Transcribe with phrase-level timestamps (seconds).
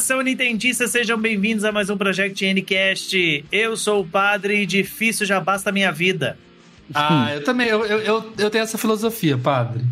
[0.00, 3.44] nação nintendista, sejam bem-vindos a mais um Project Ncast.
[3.52, 6.38] Eu sou o padre e difícil já basta a minha vida.
[6.94, 9.84] Ah, eu também, eu, eu, eu tenho essa filosofia, padre.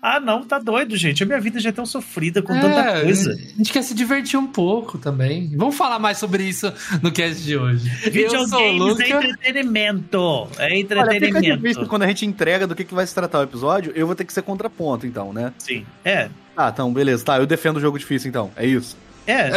[0.00, 1.22] Ah, não, tá doido, gente.
[1.22, 3.32] A minha vida já é tão sofrida com é, tanta coisa.
[3.32, 5.52] A gente quer se divertir um pouco também.
[5.54, 6.72] Vamos falar mais sobre isso
[7.02, 7.86] no cast de hoje.
[8.10, 10.48] Videogames é entretenimento.
[10.56, 11.36] É entretenimento.
[11.36, 13.92] Olha, fica difícil quando a gente entrega do que, que vai se tratar o episódio,
[13.94, 15.52] eu vou ter que ser contraponto, então, né?
[15.58, 15.84] Sim.
[16.02, 16.30] É.
[16.56, 17.22] Ah, então, beleza.
[17.22, 18.50] Tá, eu defendo o jogo difícil, então.
[18.56, 19.03] É isso.
[19.26, 19.50] É.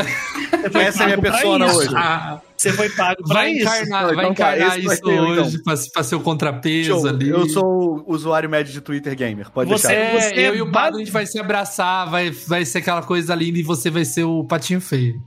[0.80, 1.94] Essa é a minha persona hoje.
[1.96, 3.62] Ah, você foi pago pra vai isso.
[3.62, 5.64] Encarnar, vai então, tá, encarnar isso ser, hoje então.
[5.64, 7.08] pra, pra, ser o contrapeso Show.
[7.08, 7.30] ali.
[7.30, 9.52] Eu sou o usuário médio de Twitter Gamer.
[9.52, 10.02] Pode você, deixar.
[10.02, 13.04] É, você eu e o Pablo, a gente vai se abraçar, vai, vai ser aquela
[13.04, 15.22] coisa linda e você vai ser o patinho feio.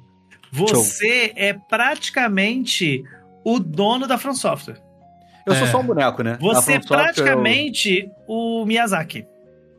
[0.53, 1.33] Você Show.
[1.37, 3.05] é praticamente
[3.45, 4.81] o dono da From Software.
[5.47, 5.59] Eu é.
[5.59, 6.37] sou só um boneco, né?
[6.41, 8.11] Você é praticamente eu...
[8.27, 9.25] o Miyazaki.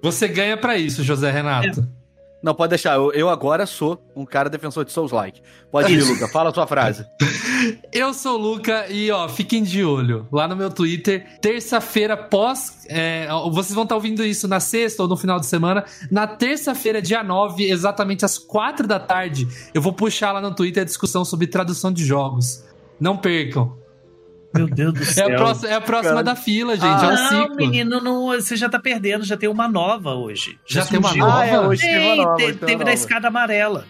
[0.01, 1.81] Você ganha para isso, José Renato.
[1.81, 2.00] É.
[2.41, 2.95] Não, pode deixar.
[2.95, 5.41] Eu, eu, agora sou um cara defensor de Souls-like.
[5.71, 6.27] Pode ir, Luca.
[6.27, 7.05] Fala a sua frase.
[7.93, 10.27] eu sou o Luca e, ó, fiquem de olho.
[10.31, 12.85] Lá no meu Twitter, terça-feira pós...
[12.87, 15.85] É, vocês vão estar ouvindo isso na sexta ou no final de semana.
[16.09, 20.81] Na terça-feira, dia 9, exatamente às quatro da tarde, eu vou puxar lá no Twitter
[20.81, 22.63] a discussão sobre tradução de jogos.
[22.99, 23.80] Não percam.
[24.53, 25.29] Meu Deus do céu.
[25.29, 26.85] É a próxima, é a próxima da fila, gente.
[26.85, 27.55] Ah, é um não, ciclo.
[27.55, 29.23] menino, não, você já tá perdendo.
[29.23, 30.59] Já tem uma nova hoje.
[30.67, 31.39] Já, já tem uma nova?
[31.39, 33.85] Ah, é, hoje tem, uma nova, tem, teve da escada amarela.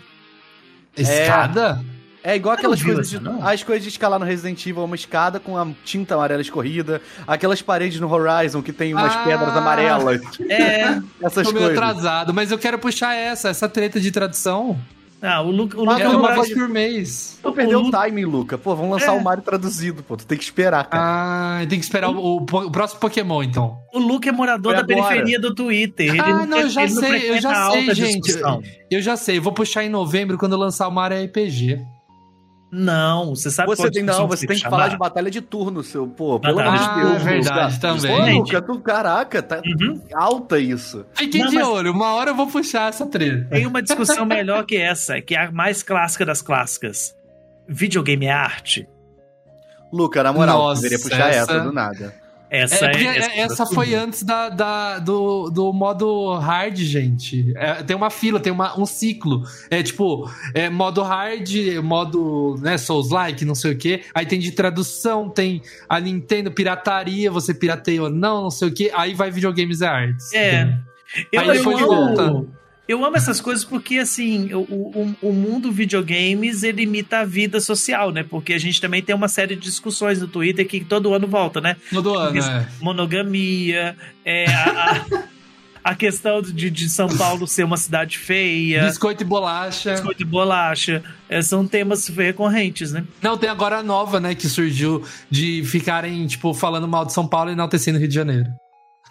[0.96, 1.84] Escada?
[2.24, 5.40] É, é igual aquelas coisas de, as coisas de escalar no Resident Evil, uma escada
[5.40, 10.22] com a tinta amarela escorrida, aquelas paredes no Horizon que tem umas ah, pedras amarelas.
[10.48, 14.80] É, essas Tô meio atrasado, mas eu quero puxar essa, essa treta de tradução.
[15.22, 15.78] Ah, o Luca.
[15.80, 17.40] O Luca é uma voz por mês.
[17.42, 18.58] Tu perdeu o, o timing, Luca.
[18.58, 19.20] Pô, vamos lançar é.
[19.20, 20.18] o Mario traduzido, pô.
[20.18, 21.04] Tu tem que esperar, cara.
[21.04, 23.78] Ah, tem que esperar o, o, o próximo Pokémon, então.
[23.94, 26.10] O Luca é morador da periferia do Twitter.
[26.10, 28.22] Ele ah, não, eu já sei, eu já sei, gente.
[28.22, 28.62] Discussão.
[28.90, 29.38] Eu já sei.
[29.38, 31.80] Eu vou puxar em novembro quando lançar o Mario RPG.
[32.72, 34.78] Não, você sabe você tem Não, você tem que chamar?
[34.78, 36.08] falar de batalha de turno, seu.
[36.08, 37.16] Pô, pelo amor de Deus.
[37.16, 38.38] É verdade, também.
[38.38, 40.02] Pô, Luca, tu, caraca, tá uhum.
[40.14, 41.06] alta isso.
[41.14, 43.46] Fiquem de olho, uma hora eu vou puxar essa treta.
[43.50, 47.14] Tem uma discussão melhor que essa, que é a mais clássica das clássicas.
[47.68, 48.88] Videogame é arte?
[49.92, 51.52] Luca, na moral, Nossa, deveria puxar essa...
[51.52, 52.21] essa do nada.
[52.52, 57.54] Essa, é, é, essa, essa foi antes da, da, do, do modo hard, gente.
[57.56, 59.44] É, tem uma fila, tem uma, um ciclo.
[59.70, 61.50] É tipo, é modo hard,
[61.82, 64.02] modo né, Souls-like, não sei o que.
[64.14, 68.74] Aí tem de tradução, tem a Nintendo pirataria, você pirateia ou não, não sei o
[68.74, 68.92] que.
[68.94, 70.34] Aí vai videogames e artes.
[70.34, 70.78] É.
[71.32, 72.46] Eu, aí depois de volta.
[72.88, 77.62] Eu amo essas coisas porque, assim, o, o, o, mundo videogames, ele imita a vida
[77.62, 78.24] social, né?
[78.24, 81.62] Porque a gente também tem uma série de discussões no Twitter que todo ano volta,
[81.62, 81.78] né?
[81.92, 82.68] Todo ano, é.
[82.82, 85.06] Monogamia, é, a,
[85.84, 88.86] a, questão de, de São Paulo ser uma cidade feia.
[88.86, 89.92] Biscoito e bolacha.
[89.92, 91.04] Biscoito e bolacha.
[91.30, 93.06] É, são temas recorrentes, né?
[93.22, 97.28] Não, tem agora a nova, né, que surgiu de ficarem, tipo, falando mal de São
[97.28, 98.52] Paulo e enaltecendo o Rio de Janeiro.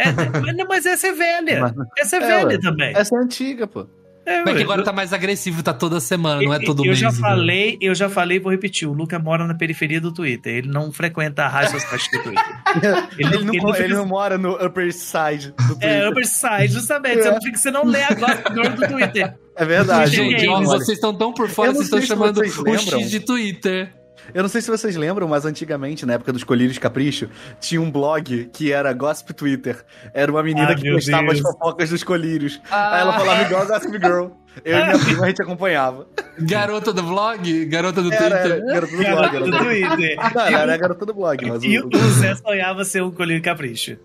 [0.00, 1.60] É, mas essa é velha.
[1.60, 2.92] Mas, essa é, é velha ué, também.
[2.96, 3.86] Essa é antiga, pô.
[4.26, 6.98] É, mas que agora tá mais agressivo, tá toda semana, não é todo eu mês.
[6.98, 8.86] Já falei, eu já falei, vou repetir.
[8.86, 10.56] O Luca mora na periferia do Twitter.
[10.56, 12.44] Ele não frequenta a rádio society do Twitter.
[12.70, 12.86] Ele,
[13.18, 15.88] ele, não, ele, não, ele não, mora no Upper Side do Twitter.
[15.88, 17.18] É, Upper Side, justamente.
[17.18, 17.22] É.
[17.22, 19.34] Você, não, você não lê a Glassdoor do Twitter.
[19.56, 20.14] É verdade.
[20.14, 23.99] Gente, vocês estão tão por fora, vocês estão chamando o X de Twitter.
[24.34, 27.28] Eu não sei se vocês lembram, mas antigamente, na época dos Colírios Capricho,
[27.60, 29.84] tinha um blog que era Gossip Twitter.
[30.12, 32.60] Era uma menina ah, que postava as fofocas dos colírios.
[32.70, 32.94] Ah.
[32.94, 34.28] Aí ela falava igual Gossip Girl.
[34.64, 36.08] Eu e minha prima a gente acompanhava.
[36.40, 37.64] Garota do blog?
[37.66, 38.52] Garota do era, Twitter?
[38.52, 39.32] Era, garota do blog.
[39.32, 40.16] Garota do Twitter.
[40.34, 41.48] Não, era garota do blog.
[41.48, 43.96] Mas e o, o Zé sonhava ser um colírio capricho.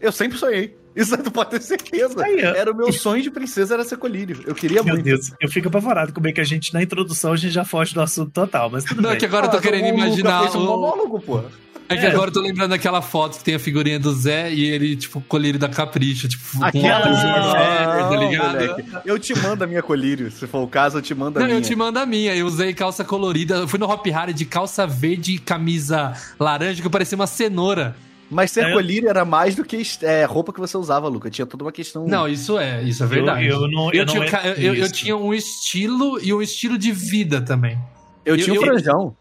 [0.00, 0.76] Eu sempre sonhei.
[0.94, 2.22] Isso tu pode ter certeza.
[2.24, 4.42] Aí, era o meu sonho de princesa, era ser colírio.
[4.46, 5.06] Eu queria meu muito.
[5.06, 7.64] Meu Deus, eu fico apavorado como é que a gente, na introdução, a gente já
[7.64, 9.18] foge do assunto total, mas tudo Não, bem.
[9.18, 10.58] que agora eu tô ah, querendo imaginar o...
[10.58, 11.42] um monólogo, pô.
[11.88, 12.10] É que é.
[12.10, 15.20] agora eu tô lembrando daquela foto que tem a figurinha do Zé e ele, tipo,
[15.22, 18.52] colírio da Capricho, tipo, Aquela com ah, tá ligado?
[18.52, 18.84] Moleque.
[19.04, 21.48] Eu te mando a minha colírio, se for o caso, eu te mando a Não,
[21.48, 21.58] minha.
[21.58, 22.34] eu te mando a minha.
[22.34, 26.82] Eu usei calça colorida, eu fui no Hop Harry de calça verde e camisa laranja
[26.82, 27.94] que parecia uma cenoura.
[28.32, 28.72] Mas ser é.
[28.72, 31.28] colírio era mais do que é, roupa que você usava, Luca.
[31.30, 32.06] Tinha toda uma questão.
[32.06, 33.46] Não, isso é, isso é verdade.
[33.46, 36.78] Eu, eu não, eu, eu, tinha, não eu, eu, tinha um estilo e um estilo
[36.78, 37.78] de vida também.
[38.24, 39.16] Eu, tinha o franjão.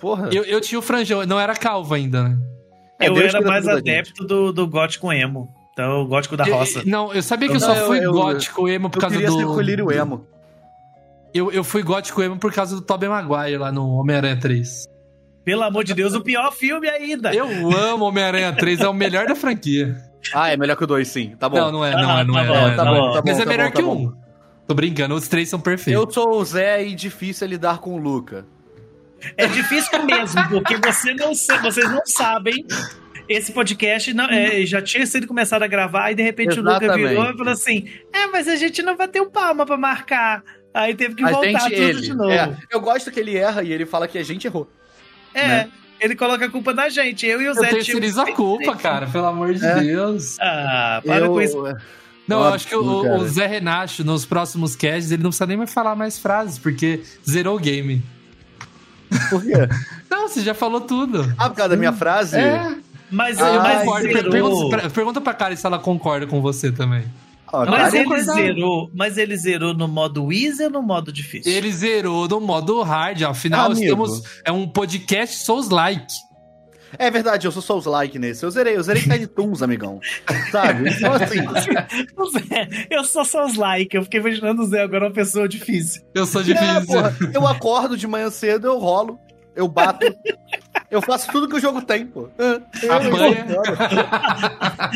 [0.00, 0.30] porra.
[0.32, 2.38] Eu, eu tinha o franjão, não era calvo ainda, né?
[2.98, 5.48] É, eu era mais adepto do, do gótico emo.
[5.72, 6.82] Então, o gótico da roça.
[6.86, 9.22] não, eu sabia que eu, só fui gótico emo por causa do.
[9.22, 10.26] Eu queria ser colírio emo.
[11.34, 14.95] Eu, eu fui gótico emo por causa do Tobey Maguire lá no Homem-Aranha 3.
[15.46, 17.32] Pelo amor de Deus, o pior filme ainda.
[17.32, 19.96] Eu amo Homem-Aranha 3, é o melhor da franquia.
[20.34, 21.36] Ah, é melhor que o 2, sim.
[21.38, 21.56] Tá bom.
[21.56, 22.74] Não, não é, não é, não é.
[22.74, 23.22] Tá bom, tá bom.
[23.24, 24.12] Mas é melhor que o 1.
[24.66, 26.02] Tô brincando, os três são perfeitos.
[26.02, 28.44] Eu sou o Zé e difícil é lidar com o Luca.
[29.36, 32.66] É difícil mesmo, porque você não, vocês não sabem.
[33.28, 36.90] Esse podcast não, é, já tinha sido começado a gravar e de repente Exatamente.
[36.90, 39.64] o Luca virou e falou assim: É, mas a gente não vai ter um palma
[39.64, 40.42] pra marcar.
[40.74, 42.32] Aí teve que a voltar gente, tudo ele, de novo.
[42.32, 44.68] É, eu gosto que ele erra e ele fala que a gente errou.
[45.36, 45.46] É.
[45.48, 45.68] Né?
[46.00, 47.26] Ele coloca a culpa na gente.
[47.26, 47.66] Eu e o Zé.
[47.66, 49.80] Eu terceirizo a culpa, cara, pelo amor de é.
[49.80, 50.36] Deus.
[50.40, 51.32] Ah, para eu...
[51.32, 51.56] com isso.
[52.28, 55.46] Não, Óbvio, eu acho que o, o, Zé Renato, nos próximos casts, ele não precisa
[55.46, 58.02] nem mais falar mais frases, porque zerou o game.
[59.30, 59.52] Por quê?
[60.10, 61.32] Não, você já falou tudo.
[61.38, 62.36] Ah, por causa da minha frase?
[62.36, 62.76] É.
[63.10, 64.08] Mas ah, eu concordo.
[64.08, 67.04] Pergunta, pergunta pra Karen se ela concorda com você também.
[67.52, 71.52] Oh, mas ele zerou, mas ele zerou no modo easy ou no modo difícil?
[71.52, 73.82] Ele zerou no modo hard, afinal Amigo.
[73.82, 76.12] estamos é um podcast Souls like.
[76.98, 78.44] É verdade, eu sou Souls like nesse.
[78.44, 80.00] Eu zerei, eu zerei Tiny Toons, amigão.
[80.50, 80.90] Sabe?
[80.90, 81.38] Então assim.
[82.90, 86.02] eu sou Souls like, eu fiquei imaginando o Zé agora uma pessoa difícil.
[86.14, 86.68] Eu sou difícil.
[86.68, 89.18] É, porra, eu acordo de manhã cedo, eu rolo,
[89.54, 90.06] eu bato.
[90.90, 92.28] Eu faço tudo que o jogo tem, pô.
[92.90, 93.46] Apanha.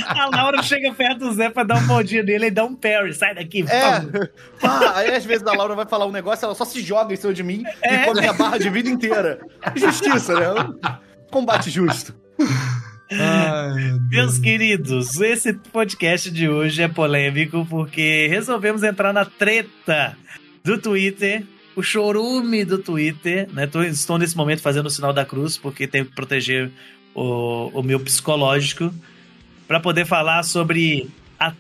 [0.07, 3.13] A Laura chega perto do Zé pra dar um bondinho nele e dá um parry.
[3.13, 4.29] Sai daqui, é.
[4.63, 7.17] Ah, aí às vezes a Laura vai falar um negócio, ela só se joga em
[7.17, 7.95] cima de mim é.
[7.95, 9.41] e come a barra de vida inteira.
[9.75, 10.73] Justiça, né?
[11.31, 12.15] Combate justo.
[13.13, 20.17] Ai, Meus queridos, esse podcast de hoje é polêmico porque resolvemos entrar na treta
[20.63, 21.45] do Twitter
[21.81, 23.67] o chorume do Twitter, né?
[23.67, 26.71] Tô, estou nesse momento fazendo o sinal da cruz, porque tenho que proteger
[27.15, 28.95] o, o meu psicológico,
[29.67, 31.55] para poder falar sobre a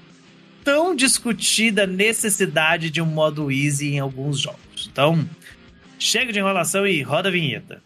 [0.62, 4.88] tão discutida necessidade de um modo easy em alguns jogos.
[4.93, 5.26] Então,
[5.99, 7.82] chega de enrolação e roda a vinheta.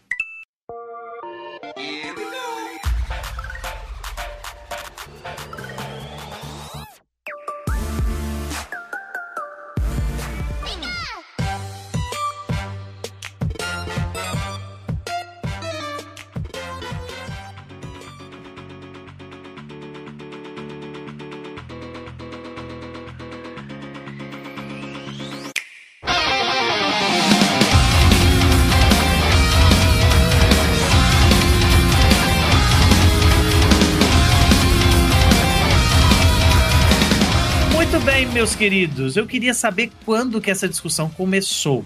[38.35, 41.85] Meus queridos, eu queria saber quando que essa discussão começou.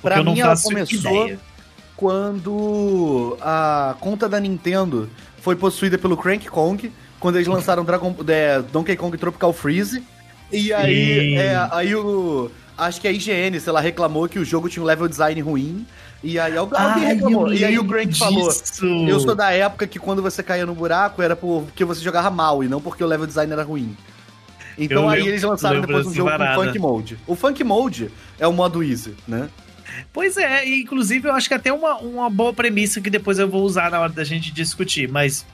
[0.00, 1.40] Para mim, ela começou ideia.
[1.96, 8.62] quando a conta da Nintendo foi possuída pelo Crank Kong, quando eles lançaram Dragon, é,
[8.62, 10.04] Donkey Kong Tropical Freeze.
[10.52, 12.48] E aí, é, aí o.
[12.78, 15.84] Acho que a IGN, sei lá, reclamou que o jogo tinha um level design ruim.
[16.22, 17.52] E aí alguém Ai, reclamou.
[17.52, 18.48] E aí o Crank falou:
[19.08, 22.62] Eu sou da época que quando você caía no buraco era porque você jogava mal
[22.62, 23.96] e não porque o level design era ruim.
[24.78, 27.18] Então eu aí eles lançaram depois um jogo com Funk Mode.
[27.26, 29.48] O Funk Mode é o modo easy, né?
[30.12, 33.62] Pois é, inclusive eu acho que até uma, uma boa premissa que depois eu vou
[33.62, 35.46] usar na hora da gente discutir, mas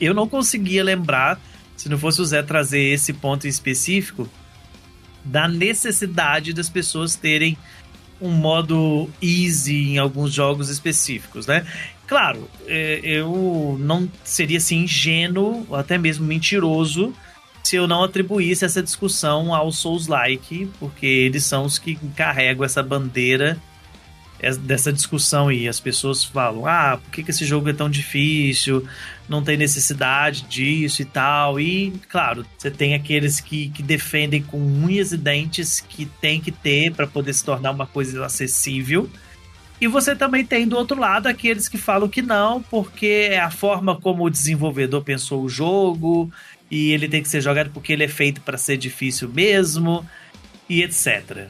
[0.00, 1.40] eu não conseguia lembrar,
[1.76, 4.28] se não fosse o Zé trazer esse ponto em específico,
[5.24, 7.56] da necessidade das pessoas terem
[8.20, 11.64] um modo easy em alguns jogos específicos, né?
[12.06, 17.12] Claro, é, eu não seria assim ingênuo, ou até mesmo mentiroso,
[17.68, 22.82] se eu não atribuísse essa discussão ao Souls-like, porque eles são os que carregam essa
[22.82, 23.58] bandeira
[24.60, 25.68] dessa discussão aí.
[25.68, 28.88] As pessoas falam: ah, por que, que esse jogo é tão difícil?
[29.28, 31.60] Não tem necessidade disso e tal.
[31.60, 36.50] E, claro, você tem aqueles que, que defendem com unhas e dentes que tem que
[36.50, 39.10] ter para poder se tornar uma coisa acessível.
[39.78, 43.50] E você também tem do outro lado aqueles que falam que não, porque é a
[43.50, 46.32] forma como o desenvolvedor pensou o jogo,
[46.70, 50.06] e ele tem que ser jogado porque ele é feito para ser difícil mesmo
[50.68, 51.48] e etc.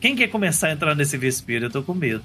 [0.00, 1.66] Quem quer começar a entrar nesse vespeiro?
[1.66, 2.24] Eu tô com medo.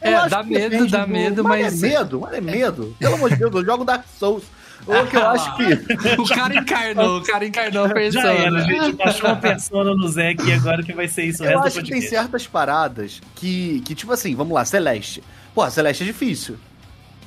[0.00, 1.10] É, dá medo, dá do...
[1.10, 1.62] medo, mas.
[1.62, 2.96] Mas é medo, mas é medo.
[2.98, 4.44] Pelo amor de Deus, eu jogo Dark Souls.
[4.86, 6.20] Ou que eu acho que.
[6.20, 8.24] o cara encarnou, o cara encarnou a persona.
[8.24, 8.96] Já era, gente.
[8.96, 11.90] Baixou uma persona no Zé aqui agora que vai ser isso o Eu acho que
[11.90, 15.24] tem certas paradas que, que, tipo assim, vamos lá, Celeste.
[15.54, 16.58] Pô, Celeste é difícil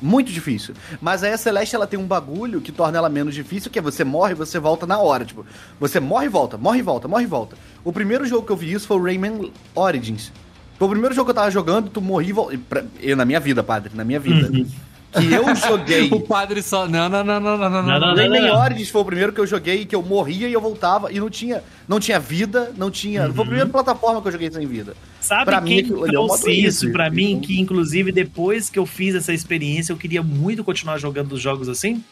[0.02, 0.74] muito difícil.
[1.02, 3.82] Mas aí a Celeste ela tem um bagulho que torna ela menos difícil, que é
[3.82, 5.26] você morre e você volta na hora.
[5.26, 5.46] Tipo,
[5.80, 7.56] você morre e volta, morre e volta, morre e volta.
[7.84, 10.32] O primeiro jogo que eu vi isso foi o Rayman Origins.
[10.78, 12.60] Foi o primeiro jogo que eu tava jogando, tu morri e volta.
[13.02, 14.50] Eu, na minha vida, padre, na minha vida.
[14.52, 14.66] Uhum
[15.12, 16.10] que eu joguei.
[16.12, 16.88] o padre só.
[16.88, 17.84] Não, não, não, não, não, não.
[17.84, 20.62] não, não, Nem Origins foi o primeiro que eu joguei, que eu morria e eu
[20.62, 23.28] voltava e não tinha, não tinha vida, não tinha.
[23.28, 23.34] Uhum.
[23.34, 24.96] Foi a primeira plataforma que eu joguei sem vida.
[25.20, 27.40] Sabe pra quem mim, trouxe isso pra mim?
[27.40, 31.68] Que inclusive depois que eu fiz essa experiência, eu queria muito continuar jogando os jogos
[31.68, 32.04] assim?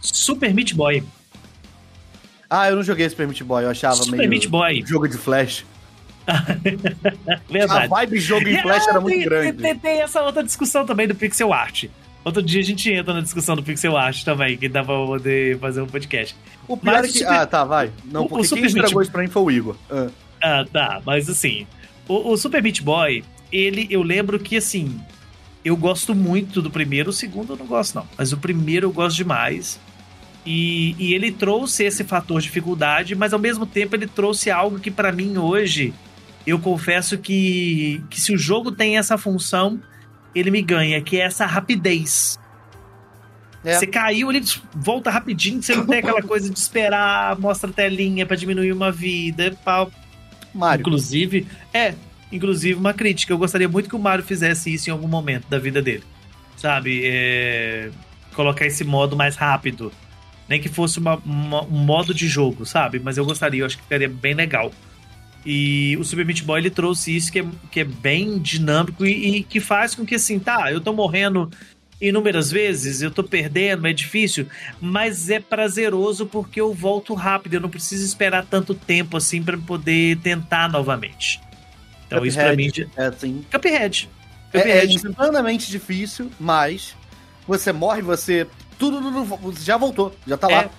[0.00, 1.02] Super Meat Boy.
[2.50, 4.30] Ah, eu não joguei Super Meat Boy, eu achava Super meio...
[4.30, 4.82] Meat Boy.
[4.86, 5.64] Jogo de flash.
[7.50, 7.84] Verdade.
[7.84, 9.62] A vibe de jogo em flash era muito tem, grande.
[9.62, 11.84] Tem, tem, essa outra discussão também do pixel art.
[12.24, 15.58] Outro dia a gente entra na discussão do pixel art também, que dá pra poder
[15.58, 16.36] fazer um podcast.
[16.66, 17.24] O pior mas, é que...
[17.24, 17.90] Ah, tá, vai.
[18.04, 19.02] Não, o, porque o Super quem estragou Meat...
[19.02, 19.76] isso pra mim foi o Igor.
[19.90, 20.08] Ah,
[20.42, 21.66] ah tá, mas assim,
[22.06, 25.00] o, o Super Meat Boy, ele, eu lembro que assim,
[25.64, 28.92] eu gosto muito do primeiro, o segundo eu não gosto não, mas o primeiro eu
[28.92, 29.80] gosto demais.
[30.46, 34.90] E, e ele trouxe esse fator dificuldade, mas ao mesmo tempo ele trouxe algo que
[34.90, 35.92] para mim hoje,
[36.46, 39.78] eu confesso que, que se o jogo tem essa função,
[40.34, 42.38] ele me ganha, que é essa rapidez.
[43.64, 43.74] É.
[43.74, 44.42] Você caiu, ele
[44.74, 48.92] volta rapidinho, você não tem aquela coisa de esperar, mostra a telinha para diminuir uma
[48.92, 49.56] vida.
[49.64, 49.90] Pau.
[50.54, 50.82] Mario.
[50.82, 51.94] Inclusive, é,
[52.30, 53.32] inclusive uma crítica.
[53.32, 56.04] Eu gostaria muito que o Mario fizesse isso em algum momento da vida dele.
[56.56, 57.02] Sabe?
[57.04, 57.90] É...
[58.34, 59.92] Colocar esse modo mais rápido.
[60.48, 62.98] Nem que fosse uma, uma, um modo de jogo, sabe?
[62.98, 64.72] Mas eu gostaria, eu acho que ficaria bem legal.
[65.50, 69.38] E o Super Meat Boy ele trouxe isso que é, que é bem dinâmico e,
[69.38, 71.50] e, que faz com que assim, tá, eu tô morrendo
[71.98, 74.46] inúmeras vezes, eu tô perdendo, é difícil,
[74.78, 79.56] mas é prazeroso porque eu volto rápido, eu não preciso esperar tanto tempo assim para
[79.56, 81.40] poder tentar novamente.
[82.06, 83.42] Então Cuphead, isso pra mim é assim.
[83.50, 84.10] Cuphead.
[84.52, 84.70] Cuphead.
[84.70, 86.94] É, é insanamente difícil, mas
[87.46, 88.46] você morre, você
[88.78, 90.54] tudo, tudo já voltou, já tá é.
[90.56, 90.70] lá.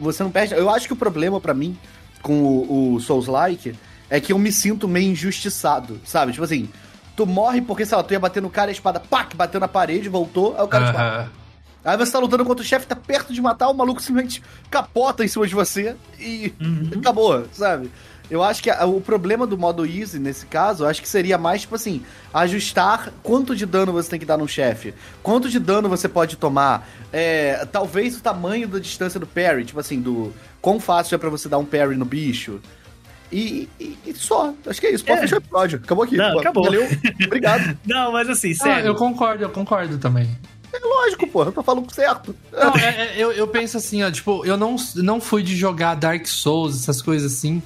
[0.00, 0.52] Você não perde.
[0.52, 1.78] Eu acho que o problema para mim
[2.22, 3.74] com o, o Souls-like
[4.08, 6.32] é que eu me sinto meio injustiçado, sabe?
[6.32, 6.68] Tipo assim,
[7.16, 9.60] tu morre porque, sei lá, tu ia bater no cara e a espada, pac, bateu
[9.60, 11.40] na parede, voltou, aí o cara uh -huh.
[11.84, 15.24] Aí você tá lutando contra o chefe, tá perto de matar, o maluco simplesmente capota
[15.24, 16.90] em cima de você e uhum.
[16.98, 17.90] acabou, sabe?
[18.30, 21.62] Eu acho que a, o problema do modo easy, nesse caso, acho que seria mais,
[21.62, 25.88] tipo assim, ajustar quanto de dano você tem que dar no chefe, quanto de dano
[25.88, 30.80] você pode tomar, é, talvez o tamanho da distância do parry, tipo assim, do quão
[30.80, 32.60] fácil é para você dar um parry no bicho.
[33.32, 34.52] E, e, e, só.
[34.66, 35.04] Acho que é isso.
[35.04, 35.22] Pode é.
[35.22, 35.80] fechar o episódio.
[35.82, 36.16] Acabou aqui.
[36.16, 36.64] Não, acabou.
[36.64, 36.88] Valeu.
[37.26, 37.78] Obrigado.
[37.86, 38.84] Não, mas assim, ah, sério.
[38.84, 40.28] Ah, eu concordo, eu concordo também.
[40.72, 42.34] É lógico, pô, eu tô falando certo.
[42.52, 45.96] Não, é, é, eu, eu penso assim, ó, tipo, eu não, não fui de jogar
[45.96, 47.60] Dark Souls, essas coisas assim.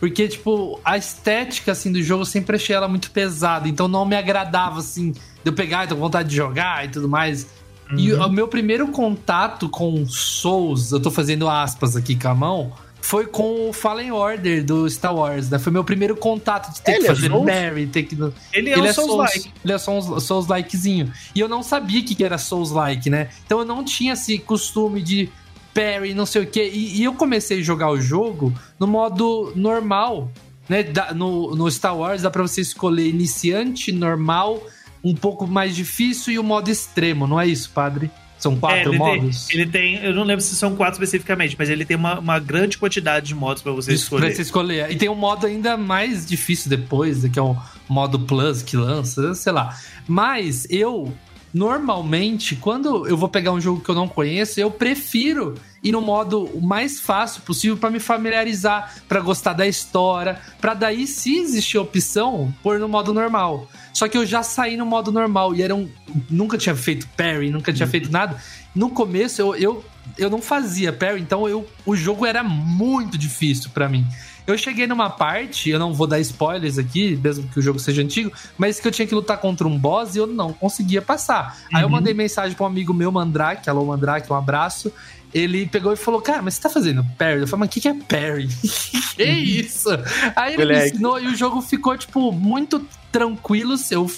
[0.00, 3.68] Porque, tipo, a estética, assim, do jogo eu sempre achei ela muito pesada.
[3.68, 7.08] Então não me agradava, assim, de eu pegar e ter vontade de jogar e tudo
[7.08, 7.46] mais.
[7.92, 7.98] Uhum.
[7.98, 12.72] E o meu primeiro contato com Souls, eu tô fazendo aspas aqui com a mão,
[13.02, 15.58] foi com o Fallen Order do Star Wars, né?
[15.58, 18.14] Foi meu primeiro contato de ter ele que é fazer é parry, ter que...
[18.52, 19.40] Ele é ele um é Souls-like.
[19.40, 21.12] Souls, ele é Souls, Souls-likezinho.
[21.34, 23.28] E eu não sabia que era Souls-like, né?
[23.44, 25.28] Então eu não tinha esse costume de
[25.74, 26.62] parry, não sei o que.
[26.62, 30.30] E, e, eu comecei a jogar o jogo no modo normal,
[30.68, 30.84] né?
[30.84, 34.62] Da, no, no Star Wars dá pra você escolher iniciante, normal,
[35.02, 38.10] um pouco mais difícil e o modo extremo, não é isso, padre?
[38.38, 39.46] São quatro é, ele modos?
[39.46, 42.40] Tem, ele tem, eu não lembro se são quatro especificamente, mas ele tem uma, uma
[42.40, 44.26] grande quantidade de modos para você Isso, escolher.
[44.26, 44.90] Pra você escolher.
[44.90, 47.56] E tem um modo ainda mais difícil depois, que é o
[47.88, 49.78] modo Plus que lança, sei lá.
[50.08, 51.12] Mas eu
[51.54, 56.00] normalmente, quando eu vou pegar um jogo que eu não conheço, eu prefiro ir no
[56.00, 61.78] modo mais fácil possível para me familiarizar, para gostar da história, para daí, se existir
[61.78, 63.68] opção, pôr no modo normal.
[63.92, 65.88] Só que eu já saí no modo normal e era um,
[66.30, 68.36] nunca tinha feito parry, nunca tinha feito nada.
[68.74, 69.84] No começo eu, eu,
[70.16, 74.06] eu não fazia parry, então eu, o jogo era muito difícil para mim.
[74.46, 78.02] Eu cheguei numa parte, eu não vou dar spoilers aqui, mesmo que o jogo seja
[78.02, 81.56] antigo, mas que eu tinha que lutar contra um boss e eu não conseguia passar.
[81.70, 81.76] Uhum.
[81.76, 81.92] Aí eu uhum.
[81.92, 84.92] mandei mensagem pra um amigo meu, Mandrake, alô Mandrake, um abraço.
[85.32, 87.40] Ele pegou e falou, cara, mas você tá fazendo parry?
[87.40, 88.48] Eu falei, mas o que, que é parry?
[89.16, 89.88] que isso?
[90.34, 93.74] Aí ele me ensinou e o jogo ficou, tipo, muito tranquilo.
[93.90, 94.10] Eu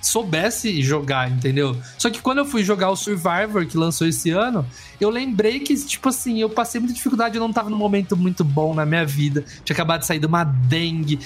[0.00, 1.76] soubesse jogar, entendeu?
[1.98, 4.66] Só que quando eu fui jogar o Survivor, que lançou esse ano,
[5.00, 8.42] eu lembrei que, tipo assim, eu passei muita dificuldade, eu não tava num momento muito
[8.42, 9.44] bom na minha vida.
[9.64, 11.20] Tinha acabado de sair de uma dengue,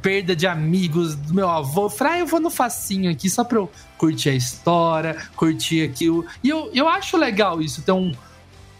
[0.00, 1.86] perda de amigos do meu avô.
[1.86, 5.82] Eu falei, ah, eu vou no facinho aqui só pra eu curtir a história, curtir
[5.82, 6.24] aquilo.
[6.42, 8.12] E eu, eu acho legal isso, ter um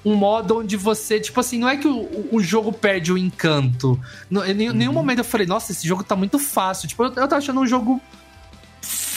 [0.04, 4.00] um modo onde você, tipo assim, não é que o, o jogo perde o encanto.
[4.47, 4.95] Em nenhum uhum.
[4.95, 6.88] momento eu falei, nossa, esse jogo tá muito fácil.
[6.88, 8.00] Tipo, eu, eu tô achando um jogo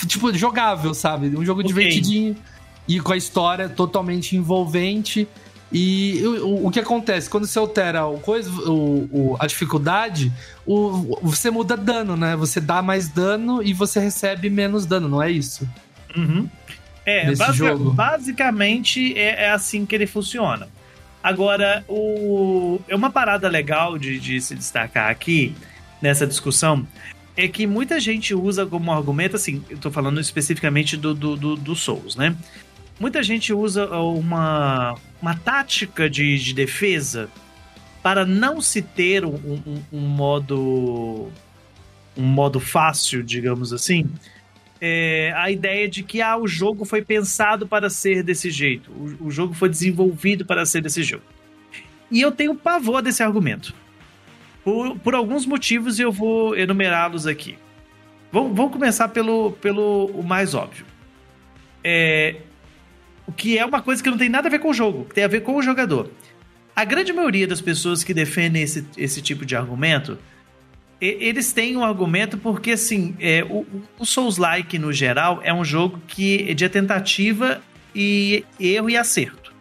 [0.05, 1.27] tipo, jogável, sabe?
[1.37, 1.67] Um jogo okay.
[1.67, 2.35] divertidinho
[2.87, 5.27] e com a história totalmente envolvente.
[5.71, 7.27] E o, o, que acontece?
[7.29, 10.31] Quando você altera o coisa, o, o, a dificuldade,
[10.67, 12.35] o, você muda dano, né?
[12.35, 15.67] Você dá mais dano e você recebe menos dano, não é isso?
[16.15, 16.47] Uhum.
[17.05, 20.67] É, basic, basicamente é, é, assim que ele funciona.
[21.21, 25.55] Agora, o, é uma parada legal de, de se destacar aqui
[26.01, 26.85] nessa discussão
[27.35, 31.55] é que muita gente usa como argumento, assim, eu tô falando especificamente do, do, do,
[31.55, 32.35] do Souls, né?
[32.99, 37.27] Muita gente usa uma, uma tática de, de defesa
[38.03, 41.31] para não se ter um, um, um modo
[42.15, 44.07] um modo fácil, digamos assim,
[44.85, 49.27] é, a ideia de que ah, o jogo foi pensado para ser desse jeito, o,
[49.27, 51.23] o jogo foi desenvolvido para ser desse jogo.
[52.11, 53.73] E eu tenho pavor desse argumento.
[54.61, 57.57] Por, por alguns motivos eu vou enumerá-los aqui.
[58.29, 60.85] Vamos, vamos começar pelo, pelo o mais óbvio.
[61.81, 62.41] É,
[63.25, 65.15] o que é uma coisa que não tem nada a ver com o jogo, que
[65.15, 66.11] tem a ver com o jogador.
[66.75, 70.19] A grande maioria das pessoas que defendem esse, esse tipo de argumento,
[71.05, 73.65] eles têm um argumento porque, assim, é, o,
[73.99, 77.61] o Souls-like, no geral, é um jogo que é de tentativa
[77.93, 79.53] e erro e acerto.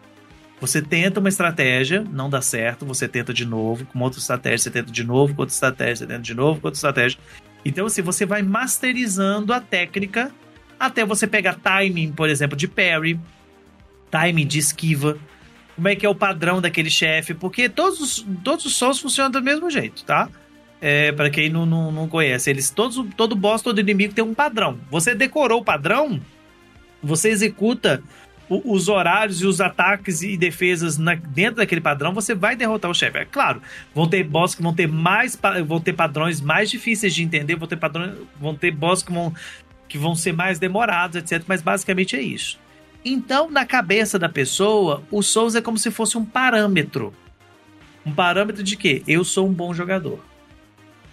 [0.60, 4.70] Você tenta uma estratégia, não dá certo, você tenta de novo, com outra estratégia, você
[4.70, 7.18] tenta de novo, com outra estratégia, você tenta de novo, com outra estratégia.
[7.64, 10.32] Então, assim, você vai masterizando a técnica
[10.78, 13.18] até você pegar timing, por exemplo, de parry,
[14.10, 15.18] timing de esquiva,
[15.74, 19.42] como é que é o padrão daquele chefe, porque todos os, todos os funcionam do
[19.42, 20.28] mesmo jeito, tá?
[20.84, 24.34] É, para quem não, não, não conhece, eles todos, todo boss, todo inimigo tem um
[24.34, 24.80] padrão.
[24.90, 26.20] Você decorou o padrão,
[27.00, 28.02] você executa
[28.48, 32.90] o, os horários e os ataques e defesas na, dentro daquele padrão, você vai derrotar
[32.90, 33.18] o chefe.
[33.18, 33.62] É claro,
[33.94, 37.68] vão ter boss que vão ter mais vão ter padrões mais difíceis de entender, vão
[37.68, 39.32] ter padrões, vão ter boss que vão,
[39.88, 41.44] que vão ser mais demorados, etc.
[41.46, 42.58] Mas basicamente é isso.
[43.04, 47.14] Então, na cabeça da pessoa, o Souls é como se fosse um parâmetro.
[48.04, 50.31] Um parâmetro de que eu sou um bom jogador.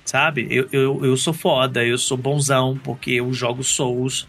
[0.09, 0.47] Sabe?
[0.49, 4.27] Eu, eu, eu sou foda, eu sou bonzão, porque eu jogo Souls.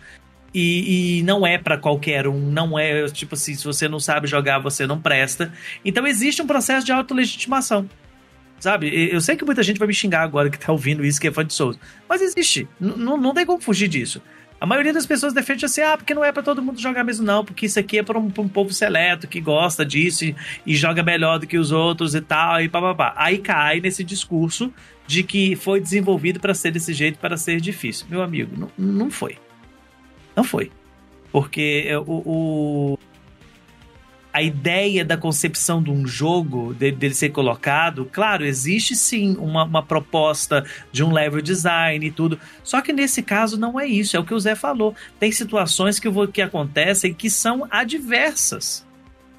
[0.52, 4.26] E, e não é para qualquer um, não é tipo assim, se você não sabe
[4.26, 5.50] jogar, você não presta.
[5.82, 7.88] Então existe um processo de autolegitimação.
[8.58, 8.90] Sabe?
[9.10, 11.32] Eu sei que muita gente vai me xingar agora que tá ouvindo isso, que é
[11.32, 11.78] fã de Souls.
[12.06, 12.68] Mas existe.
[12.78, 14.20] N não tem como fugir disso.
[14.60, 17.24] A maioria das pessoas defende assim, ah, porque não é para todo mundo jogar mesmo,
[17.24, 20.76] não, porque isso aqui é para um, um, povo seleto que gosta disso e, e,
[20.76, 23.14] joga melhor do que os outros e tal, e papapá.
[23.16, 24.70] Aí cai nesse discurso
[25.10, 28.06] de que foi desenvolvido para ser desse jeito, para ser difícil.
[28.08, 29.36] Meu amigo, não, não foi.
[30.36, 30.70] Não foi.
[31.32, 32.98] Porque é, o, o
[34.32, 39.64] a ideia da concepção de um jogo, dele, dele ser colocado, claro, existe sim uma,
[39.64, 42.38] uma, proposta de um level design e tudo.
[42.62, 44.94] Só que nesse caso não é isso, é o que o Zé falou.
[45.18, 48.88] Tem situações que, que acontecem que são adversas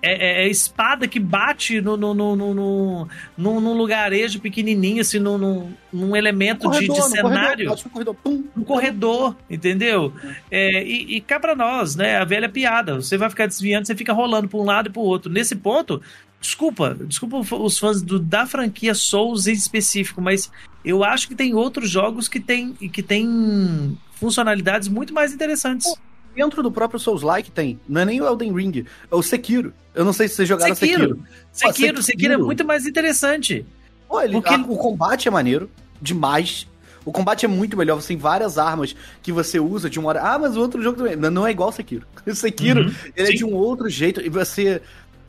[0.02, 5.20] é, é, é, espada que bate no, no, no, no, no, no lugarejo pequenininho, assim,
[5.20, 7.68] no, no, num elemento corredor, de, de cenário.
[7.68, 10.14] Corredor, corredor, pum, no corredor, entendeu?
[10.50, 12.18] É, e, e cá pra nós, né?
[12.18, 12.96] A velha piada.
[12.96, 15.32] Você vai ficar desviando, você fica rolando pra um lado e pro outro.
[15.32, 16.02] Nesse ponto,
[16.40, 20.52] desculpa, desculpa os fãs do, da franquia Souls em específico, mas
[20.84, 25.94] eu acho que tem outros jogos que tem, que tem funcionalidades muito mais interessantes.
[26.36, 27.80] Dentro do próprio Souls-like tem.
[27.88, 29.74] Não é nem o Elden Ring, é o Sekiro.
[29.94, 31.02] Eu não sei se vocês jogaram Sekiro.
[31.02, 31.28] Sekiro.
[31.52, 33.66] Sekiro, Sekiro, Sekiro é muito mais interessante.
[34.08, 34.54] Pô, ele, Porque...
[34.54, 35.70] a, o combate é maneiro,
[36.02, 36.68] demais.
[37.04, 40.22] O combate é muito melhor, você tem várias armas que você usa de uma hora.
[40.22, 41.16] Ah, mas o outro jogo também.
[41.16, 42.06] Não, não é igual o Sekiro.
[42.24, 43.34] O Sekiro, uhum, ele sim.
[43.34, 44.22] é de um outro jeito.
[44.22, 44.80] E você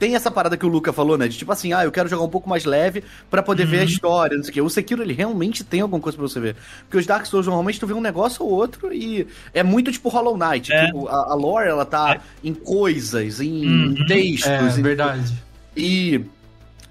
[0.03, 1.29] tem essa parada que o Luca falou, né?
[1.29, 3.71] De tipo assim, ah, eu quero jogar um pouco mais leve para poder uhum.
[3.71, 3.87] ver a uhum.
[3.87, 4.61] história, não sei o quê.
[4.61, 6.57] O Sekiro, ele realmente tem alguma coisa pra você ver.
[6.81, 10.09] Porque os Dark Souls, normalmente, tu vê um negócio ou outro e é muito tipo
[10.09, 10.73] Hollow Knight.
[10.73, 10.87] É.
[10.87, 12.21] Tipo, a, a, lore, ela tá é.
[12.43, 14.07] em coisas, em uhum.
[14.09, 14.51] textos.
[14.51, 14.83] É, em...
[14.83, 15.33] verdade.
[15.77, 16.25] E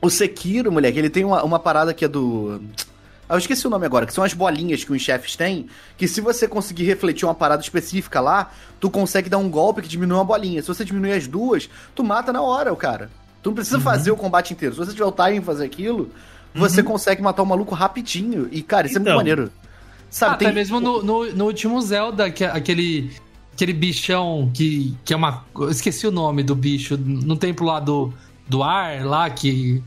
[0.02, 2.62] o Sekiro, moleque, ele tem uma, uma parada que é do...
[3.32, 5.67] Eu esqueci o nome agora, que são as bolinhas que os chefes têm,
[5.98, 9.88] que se você conseguir refletir uma parada específica lá, tu consegue dar um golpe que
[9.88, 10.62] diminui uma bolinha.
[10.62, 13.10] Se você diminuir as duas, tu mata na hora o cara.
[13.41, 13.84] Tu não precisa uhum.
[13.84, 14.76] fazer o combate inteiro.
[14.76, 16.10] Se você tiver o timing fazer aquilo,
[16.54, 16.88] você uhum.
[16.88, 18.50] consegue matar o maluco rapidinho.
[18.52, 19.13] E, cara, isso então.
[19.13, 19.36] é muito então.
[19.38, 19.62] maneiro.
[20.10, 20.48] Sabe, ah, tem...
[20.50, 23.12] Até mesmo no, no, no, último Zelda, que é aquele,
[23.54, 25.46] aquele bichão que, que é uma.
[25.56, 26.98] Eu esqueci o nome do bicho.
[26.98, 28.13] No templo lá do,
[28.48, 29.82] do ar, lá, que.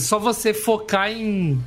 [0.00, 1.62] Só você focar em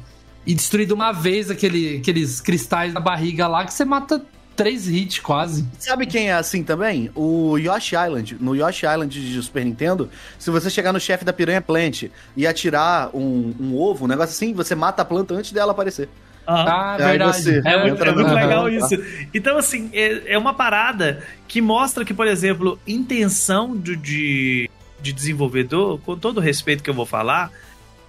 [0.46, 4.24] e destruir de uma vez aquele, aqueles cristais da barriga lá que você mata
[4.56, 5.66] três hits quase.
[5.80, 7.10] Sabe quem é assim também?
[7.16, 8.36] O Yoshi Island.
[8.42, 12.46] No Yoshi Island de Super Nintendo, se você chegar no chefe da Piranha Plant e
[12.46, 16.10] atirar um, um ovo, um negócio assim, você mata a planta antes dela aparecer.
[16.46, 17.42] Ah, ah verdade.
[17.42, 18.96] Você é, muito, é muito legal isso.
[19.34, 25.14] Então, assim, é, é uma parada que mostra que, por exemplo, intenção de, de, de
[25.14, 27.50] desenvolvedor, com todo o respeito que eu vou falar,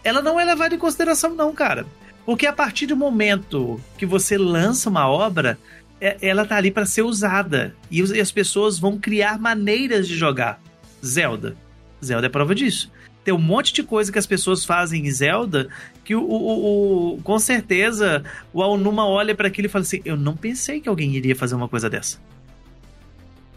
[0.02, 1.86] ela não é levada em consideração, não, cara.
[2.24, 5.58] Porque a partir do momento que você lança uma obra,
[6.00, 7.74] é, ela tá ali para ser usada.
[7.90, 10.60] E as pessoas vão criar maneiras de jogar.
[11.04, 11.56] Zelda.
[12.04, 12.90] Zelda é prova disso.
[13.22, 15.68] Tem um monte de coisa que as pessoas fazem em Zelda
[16.04, 20.16] que o, o, o com certeza o Aonuma olha para aquilo e fala assim: Eu
[20.16, 22.18] não pensei que alguém iria fazer uma coisa dessa.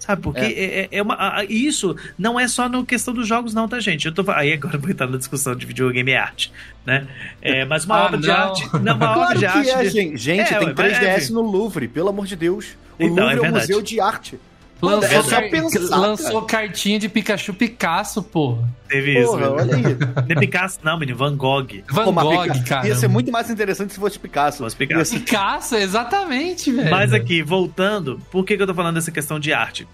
[0.03, 0.21] Sabe?
[0.21, 0.81] Porque é.
[0.81, 4.05] É, é uma, isso não é só na questão dos jogos, não, tá, gente?
[4.05, 6.51] Eu tô aí agora vou entrar na discussão de videogame e arte,
[6.85, 7.07] né?
[7.41, 8.21] É, mas uma ah, obra não.
[8.21, 8.69] de arte.
[8.81, 9.69] Não, uma claro obra de arte.
[9.69, 12.75] É, gente, gente é, tem 3DS no Louvre, pelo amor de Deus.
[12.99, 14.37] O então, Louvre é, um museu de arte.
[14.83, 18.67] Lançou, é só pensar, lançou cartinha de Pikachu Picasso, porra.
[18.89, 19.53] Teve porra, isso.
[19.53, 19.83] olha aí.
[20.27, 21.17] Não é Picasso, não, menino.
[21.17, 21.83] Van Gogh.
[21.89, 22.85] Van Pô, Gogh, cara.
[22.85, 24.57] Ia ser muito mais interessante se fosse Picasso.
[24.57, 25.11] Fosse Picasso.
[25.11, 25.19] Ser...
[25.19, 26.91] Picasso, exatamente, velho.
[26.91, 29.87] Mas aqui, voltando, por que, que eu tô falando dessa questão de arte?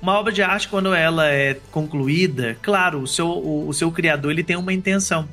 [0.00, 4.32] Uma obra de arte, quando ela é concluída, claro, o seu, o, o seu criador
[4.32, 5.28] ele tem uma intenção.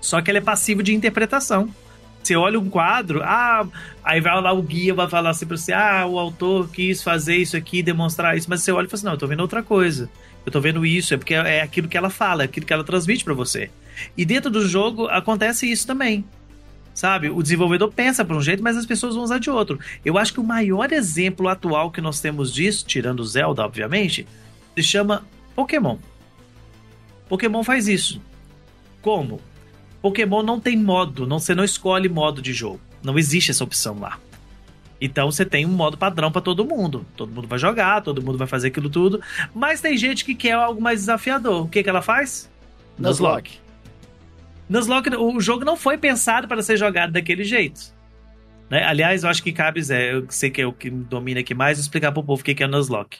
[0.00, 1.68] Só que ele é passivo de interpretação.
[2.22, 3.66] Você olha um quadro, ah,
[4.04, 7.36] aí vai lá o guia, vai falar assim pra você, ah, o autor quis fazer
[7.36, 9.62] isso aqui, demonstrar isso, mas você olha e fala assim, não, eu tô vendo outra
[9.62, 10.08] coisa.
[10.44, 12.84] Eu tô vendo isso, é porque é aquilo que ela fala, é aquilo que ela
[12.84, 13.70] transmite para você.
[14.16, 16.24] E dentro do jogo acontece isso também.
[16.94, 17.30] Sabe?
[17.30, 19.78] O desenvolvedor pensa por um jeito, mas as pessoas vão usar de outro.
[20.04, 24.26] Eu acho que o maior exemplo atual que nós temos disso, tirando Zelda, obviamente,
[24.76, 25.96] se chama Pokémon.
[27.28, 28.20] Pokémon faz isso.
[29.00, 29.40] Como?
[30.02, 32.80] Pokémon não tem modo, não, você não escolhe modo de jogo.
[33.02, 34.18] Não existe essa opção lá.
[35.00, 37.06] Então você tem um modo padrão para todo mundo.
[37.16, 39.20] Todo mundo vai jogar, todo mundo vai fazer aquilo tudo.
[39.54, 41.64] Mas tem gente que quer algo mais desafiador.
[41.64, 42.50] O que, que ela faz?
[42.98, 43.58] Nuzlocke.
[44.68, 47.92] Nuzlocke, o jogo não foi pensado para ser jogado daquele jeito.
[48.70, 48.84] Né?
[48.84, 51.78] Aliás, eu acho que cabe, Zé, eu sei que é o que domina aqui mais,
[51.78, 53.18] explicar pro povo o que, que é Nuzlocke.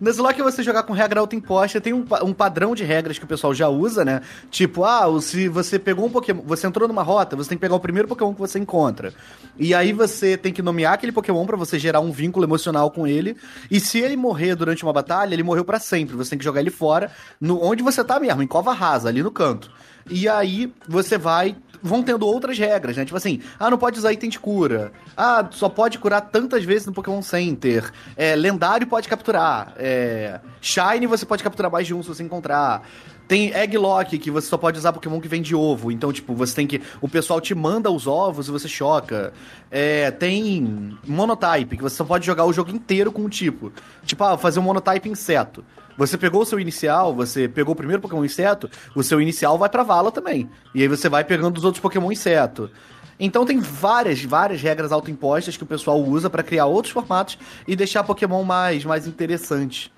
[0.00, 3.28] Nuzlocke é você jogar com regra autoimposta, tem um, um padrão de regras que o
[3.28, 4.22] pessoal já usa, né?
[4.50, 7.74] Tipo, ah, se você pegou um Pokémon, você entrou numa rota, você tem que pegar
[7.74, 9.12] o primeiro Pokémon que você encontra.
[9.58, 13.06] E aí você tem que nomear aquele Pokémon para você gerar um vínculo emocional com
[13.06, 13.36] ele.
[13.70, 16.16] E se ele morrer durante uma batalha, ele morreu para sempre.
[16.16, 19.22] Você tem que jogar ele fora, no onde você tá mesmo, em cova rasa, ali
[19.22, 19.70] no canto.
[20.08, 23.04] E aí você vai vão tendo outras regras, né?
[23.04, 24.92] Tipo assim, ah, não pode usar item de cura.
[25.16, 27.90] Ah, só pode curar tantas vezes no Pokémon Center.
[28.16, 29.74] É, lendário pode capturar.
[29.76, 32.82] É, Shine você pode capturar mais de um se você encontrar.
[33.30, 35.92] Tem Egg Lock, que você só pode usar Pokémon que vem de ovo.
[35.92, 36.82] Então, tipo, você tem que.
[37.00, 39.32] O pessoal te manda os ovos e você choca.
[39.70, 43.72] É, tem Monotype, que você só pode jogar o jogo inteiro com o tipo.
[44.04, 45.64] Tipo, ah, fazer um Monotype inseto.
[46.00, 49.68] Você pegou o seu inicial, você pegou o primeiro Pokémon inseto, o seu inicial vai
[49.68, 50.48] pra vala também.
[50.74, 52.70] E aí você vai pegando os outros Pokémon inseto.
[53.18, 57.36] Então tem várias, várias regras autoimpostas que o pessoal usa para criar outros formatos
[57.68, 59.92] e deixar Pokémon mais, mais interessante.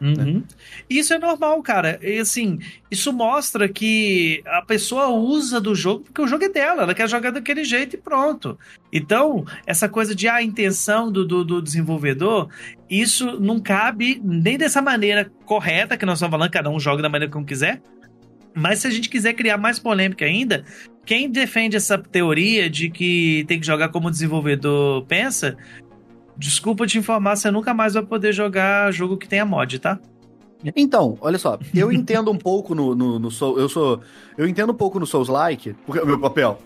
[0.00, 0.42] Uhum.
[0.90, 1.98] Isso é normal, cara.
[2.02, 2.58] E assim,
[2.90, 7.08] isso mostra que a pessoa usa do jogo porque o jogo é dela, ela quer
[7.08, 8.58] jogar daquele jeito e pronto.
[8.92, 12.48] Então, essa coisa de ah, a intenção do, do, do desenvolvedor,
[12.90, 17.08] isso não cabe nem dessa maneira correta que nós estamos falando, cada um joga da
[17.08, 17.80] maneira como quiser.
[18.54, 20.64] Mas se a gente quiser criar mais polêmica ainda,
[21.04, 25.58] quem defende essa teoria de que tem que jogar como o desenvolvedor pensa,
[26.36, 29.98] Desculpa te informar, você nunca mais vai poder jogar jogo que tenha mod, tá?
[30.74, 34.00] Então, olha só, eu entendo um pouco no, no, no Soul, eu sou,
[34.36, 36.58] eu entendo um pouco no Souls Like, porque é o meu papel.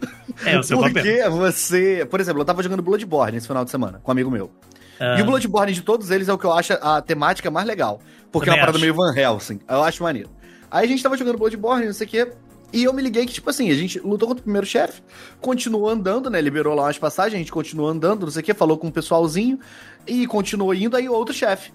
[0.45, 1.31] É o seu porque papel.
[1.31, 4.31] Porque você, por exemplo, eu tava jogando Bloodborne esse final de semana com um amigo
[4.31, 4.51] meu.
[4.99, 5.19] Ah.
[5.19, 8.01] E o Bloodborne de todos eles é o que eu acho a temática mais legal,
[8.31, 9.61] porque Também é uma parada meio Van Helsing.
[9.69, 10.31] Eu acho maneiro.
[10.71, 12.33] Aí a gente tava jogando Bloodborne, não sei o quê,
[12.73, 15.03] e eu me liguei que, tipo assim, a gente lutou contra o primeiro chefe,
[15.41, 16.41] continuou andando, né?
[16.41, 18.93] Liberou lá umas passagens, a gente continuou andando, não sei o que, falou com o
[18.93, 19.59] pessoalzinho,
[20.07, 21.73] e continuou indo, aí outro chefe.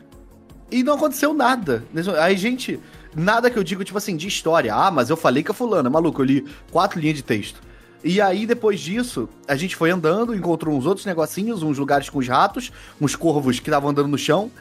[0.72, 1.84] E não aconteceu nada.
[2.22, 2.80] Aí, gente,
[3.16, 4.74] nada que eu digo, tipo assim, de história.
[4.74, 7.62] Ah, mas eu falei com a fulana, maluco, eu li quatro linhas de texto.
[8.04, 12.20] E aí, depois disso, a gente foi andando, encontrou uns outros negocinhos, uns lugares com
[12.20, 14.52] os ratos, uns corvos que estavam andando no chão,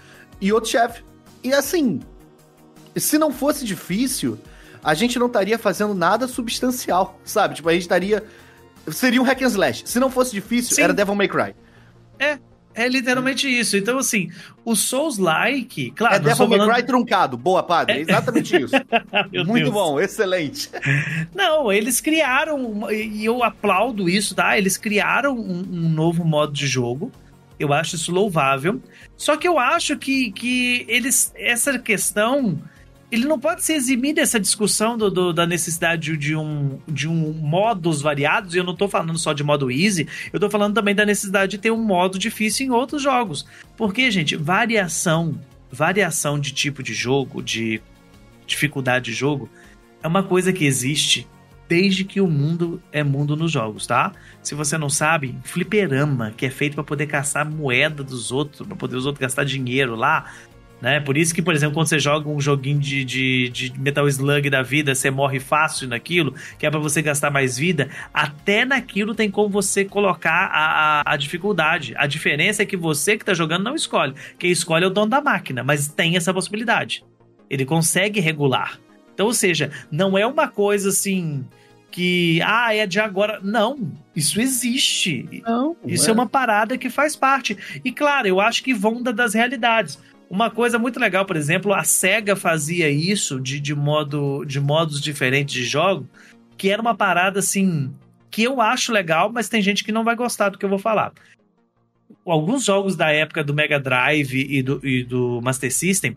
[0.41, 1.05] e outro chefe.
[1.43, 2.01] E assim,
[2.97, 4.39] se não fosse difícil,
[4.85, 7.55] a gente não estaria fazendo nada substancial, sabe?
[7.55, 8.23] Tipo, a gente estaria.
[8.89, 9.83] Seria um hack and slash.
[9.87, 10.83] Se não fosse difícil, Sim.
[10.83, 11.55] era Devil May Cry.
[12.19, 12.39] É,
[12.75, 13.79] é literalmente isso.
[13.79, 14.31] Então, assim,
[14.63, 16.17] o Souls-like, claro.
[16.17, 16.75] É Devil May falando...
[16.75, 17.37] Cry truncado.
[17.39, 17.97] Boa, padre.
[17.97, 18.75] É exatamente isso.
[19.47, 19.71] Muito Deus.
[19.71, 20.69] bom, excelente.
[21.35, 24.59] Não, eles criaram, e eu aplaudo isso, tá?
[24.59, 27.11] Eles criaram um, um, novo modo de jogo.
[27.59, 28.83] Eu acho isso louvável.
[29.17, 31.33] Só que eu acho que, que eles.
[31.37, 32.61] Essa questão
[33.15, 37.33] ele não pode se eximir dessa discussão do, do, da necessidade de um, de um
[37.33, 40.95] modos variados, e eu não estou falando só de modo easy, eu estou falando também
[40.95, 43.47] da necessidade de ter um modo difícil em outros jogos.
[43.77, 47.81] Porque, gente, variação, variação de tipo de jogo, de
[48.47, 49.49] dificuldade de jogo,
[50.03, 51.27] é uma coisa que existe
[51.69, 54.13] desde que o mundo é mundo nos jogos, tá?
[54.43, 58.77] Se você não sabe, fliperama, que é feito para poder caçar moeda dos outros, para
[58.77, 60.31] poder os outros gastar dinheiro lá,
[60.85, 61.01] Né?
[61.01, 64.51] Por isso que, por exemplo, quando você joga um joguinho de, de, de Metal Slug
[64.51, 69.15] da vida, você morre fácil naquilo, que é para você gastar mais vida, até naquilo
[69.15, 71.95] tem como você colocar a, a, a, dificuldade.
[71.97, 74.13] A diferença é que você que tá jogando não escolhe.
[74.39, 77.03] Quem escolhe é o dono da máquina, mas tem essa possibilidade.
[77.49, 78.79] Ele consegue regular.
[79.15, 81.47] Então, ou seja, não é uma coisa assim
[81.91, 83.41] que, ah, é de agora.
[83.43, 85.43] Não, isso existe.
[85.47, 86.11] Não, isso é.
[86.11, 87.57] é uma parada que faz parte.
[87.83, 89.99] E claro, eu acho que vão das realidades.
[90.31, 95.01] Uma coisa muito legal, por exemplo, a SEGA fazia isso de, de, modo, de modos
[95.01, 96.09] diferentes de jogo,
[96.57, 97.95] que era uma parada assim,
[98.31, 100.79] que eu acho legal, mas tem gente que não vai gostar do que eu vou
[100.79, 101.13] falar.
[102.27, 106.17] Alguns jogos da época do Mega Drive e do, e do Master System,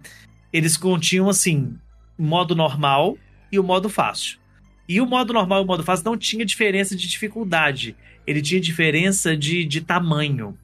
[0.51, 1.77] eles continham assim,
[2.17, 3.17] modo normal
[3.51, 4.39] e o modo fácil.
[4.87, 8.59] E o modo normal e o modo fácil não tinha diferença de dificuldade, ele tinha
[8.59, 10.57] diferença de, de tamanho.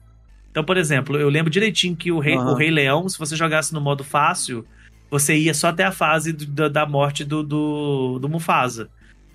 [0.54, 2.52] Então, por exemplo, eu lembro direitinho que o Rei, uhum.
[2.52, 4.64] o Rei Leão, se você jogasse no modo fácil,
[5.10, 8.88] você ia só até a fase do, da morte do, do, do Mufasa.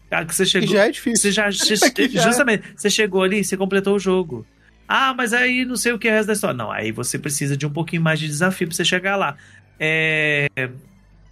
[0.10, 0.70] Cara, que você chegou.
[0.70, 1.24] já é difícil.
[1.24, 4.46] Você já, já justamente, você chegou ali, você completou o jogo.
[4.88, 6.56] Ah, mas aí não sei o que é o resto da história.
[6.56, 9.36] Não, aí você precisa de um pouquinho mais de desafio pra você chegar lá.
[9.78, 10.48] É.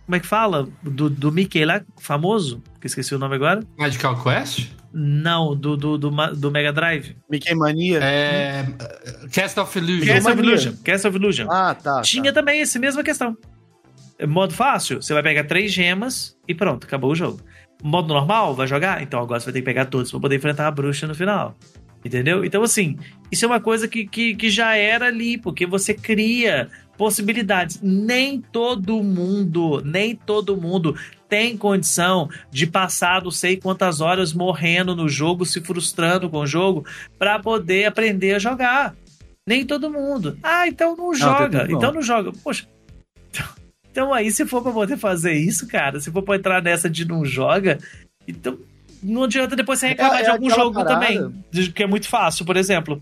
[0.05, 0.67] Como é que fala?
[0.83, 3.61] Do, do Mickey lá, famoso, que esqueci o nome agora.
[3.77, 4.67] Magical Quest?
[4.93, 7.15] Não, do, do, do, do Mega Drive.
[7.29, 7.99] Mickey Mania?
[8.01, 8.65] É.
[9.31, 10.05] Cast of Illusion.
[10.05, 10.73] Cast of Illusion.
[10.83, 11.47] Cast of Illusion.
[11.49, 12.01] Ah, tá.
[12.01, 12.39] Tinha tá.
[12.39, 13.37] também essa mesma questão.
[14.27, 17.39] Modo fácil, você vai pegar três gemas e pronto, acabou o jogo.
[17.83, 19.03] Modo normal, vai jogar?
[19.03, 21.55] Então agora você vai ter que pegar todos pra poder enfrentar a bruxa no final.
[22.07, 22.45] Entendeu?
[22.45, 22.97] Então, assim,
[23.31, 27.79] isso é uma coisa que, que, que já era ali, porque você cria possibilidades.
[27.81, 30.95] Nem todo mundo, nem todo mundo
[31.27, 36.47] tem condição de passar não sei quantas horas morrendo no jogo, se frustrando com o
[36.47, 36.85] jogo,
[37.19, 38.95] para poder aprender a jogar.
[39.45, 40.37] Nem todo mundo.
[40.41, 41.65] Ah, então não joga.
[41.65, 42.31] Não, então não joga.
[42.43, 42.67] Poxa.
[43.91, 47.03] Então aí, se for pra poder fazer isso, cara, se for pra entrar nessa de
[47.03, 47.79] não joga,
[48.27, 48.57] então
[49.01, 50.93] não adianta depois você reclamar é, de é algum jogo parada.
[50.93, 53.01] também, que é muito fácil, por exemplo.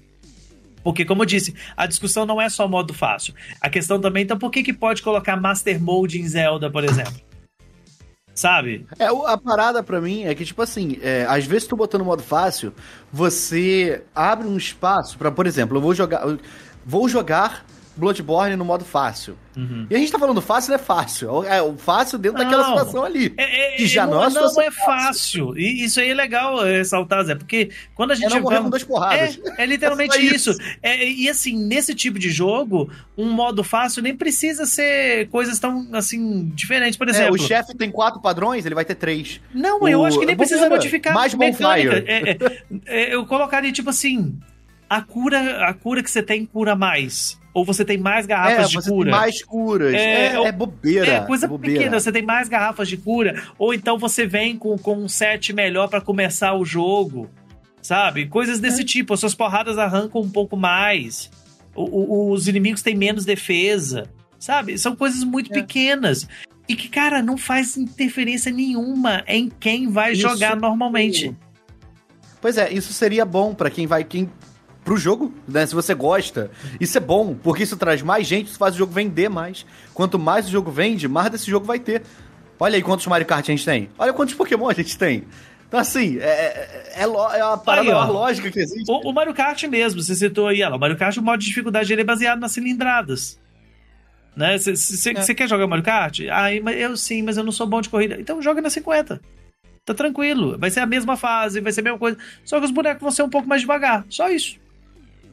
[0.84, 3.34] Porque, como eu disse, a discussão não é só modo fácil.
[3.60, 7.16] A questão também, então, por que, que pode colocar Master Mode em Zelda, por exemplo?
[8.36, 8.86] Sabe?
[9.00, 12.22] É, a parada para mim é que, tipo assim, é, às vezes tu botando modo
[12.22, 12.72] fácil,
[13.12, 16.22] você abre um espaço para, por exemplo, eu vou jogar.
[16.28, 16.38] Eu
[16.86, 17.66] vou jogar
[17.98, 19.38] Bloodborne no modo fácil.
[19.56, 19.88] Uhum.
[19.90, 21.44] E a gente tá falando fácil, não é fácil.
[21.46, 23.34] É o fácil dentro não, daquela situação ali.
[23.38, 25.58] É, é, que já não, não, não é fácil.
[25.58, 28.26] E isso aí é legal ressaltar, Zé, porque quando a gente.
[28.26, 29.40] É não morrer com duas porradas.
[29.58, 30.52] É, é literalmente é isso.
[30.52, 30.62] isso.
[30.84, 35.88] É, e assim, nesse tipo de jogo, um modo fácil nem precisa ser coisas tão
[35.94, 36.98] assim, diferentes.
[36.98, 37.36] Por é, exemplo.
[37.36, 39.40] o chefe tem quatro padrões, ele vai ter três.
[39.54, 39.88] Não, o...
[39.88, 42.04] eu acho que nem precisa modificar mais mecânica.
[42.86, 44.38] eu colocaria, tipo assim.
[44.88, 48.80] A cura, a cura que você tem cura mais ou você tem mais garrafas é,
[48.80, 49.10] de cura.
[49.10, 49.94] mais curas.
[49.94, 51.10] É, é, é bobeira.
[51.10, 51.80] É coisa é bobeira.
[51.80, 51.98] pequena.
[51.98, 53.42] Você tem mais garrafas de cura.
[53.58, 57.30] Ou então você vem com, com um set melhor para começar o jogo.
[57.82, 58.28] Sabe?
[58.28, 58.86] Coisas desse é.
[58.86, 59.14] tipo.
[59.14, 61.32] As suas porradas arrancam um pouco mais.
[61.74, 64.10] O, o, os inimigos têm menos defesa.
[64.38, 64.78] Sabe?
[64.78, 65.54] São coisas muito é.
[65.54, 66.28] pequenas.
[66.68, 71.34] E que, cara, não faz interferência nenhuma em quem vai isso, jogar normalmente.
[72.42, 74.04] Pois é, isso seria bom para quem vai.
[74.04, 74.30] Quem
[74.86, 75.66] pro jogo, né?
[75.66, 76.52] Se você gosta.
[76.80, 79.66] Isso é bom, porque isso traz mais gente, isso faz o jogo vender mais.
[79.94, 82.04] Quanto mais o jogo vende, mais desse jogo vai ter.
[82.58, 83.90] Olha aí quantos Mario Kart a gente tem.
[83.98, 85.26] Olha quantos Pokémon a gente tem.
[85.68, 88.90] Então, assim, é, é, é, é uma parada aí, lógica que existe.
[88.90, 91.90] O, o, Mario Kart mesmo, você citou aí, o Mario Kart, o modo de dificuldade
[91.90, 93.38] dele é baseado nas cilindradas.
[94.38, 94.58] Né?
[94.58, 95.34] Você é.
[95.34, 96.20] quer jogar Mario Kart?
[96.32, 98.18] Ah, eu sim, mas eu não sou bom de corrida.
[98.20, 99.20] Então joga na 50.
[99.84, 100.58] Tá tranquilo.
[100.58, 102.18] Vai ser a mesma fase, vai ser a mesma coisa.
[102.44, 104.06] Só que os bonecos vão ser um pouco mais devagar.
[104.10, 104.58] Só isso.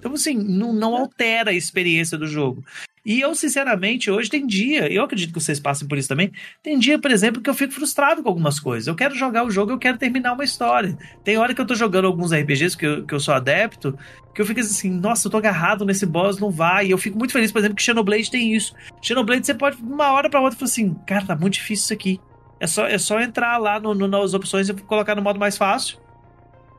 [0.02, 2.64] Então, assim, não, não altera a experiência do jogo.
[3.06, 6.76] E eu, sinceramente, hoje tem dia, eu acredito que vocês passem por isso também, tem
[6.76, 8.88] dia, por exemplo, que eu fico frustrado com algumas coisas.
[8.88, 10.98] Eu quero jogar o jogo, eu quero terminar uma história.
[11.22, 13.96] Tem hora que eu tô jogando alguns RPGs que eu, que eu sou adepto,
[14.34, 16.88] que eu fico assim, nossa, eu tô agarrado nesse boss, não vai.
[16.88, 18.74] E eu fico muito feliz, por exemplo, que Xenoblade tem isso.
[19.00, 22.20] Xenoblade você pode, uma hora pra outra, falar assim, cara, tá muito difícil isso aqui.
[22.58, 25.56] É só, é só entrar lá no, no, nas opções e colocar no modo mais
[25.56, 25.98] fácil.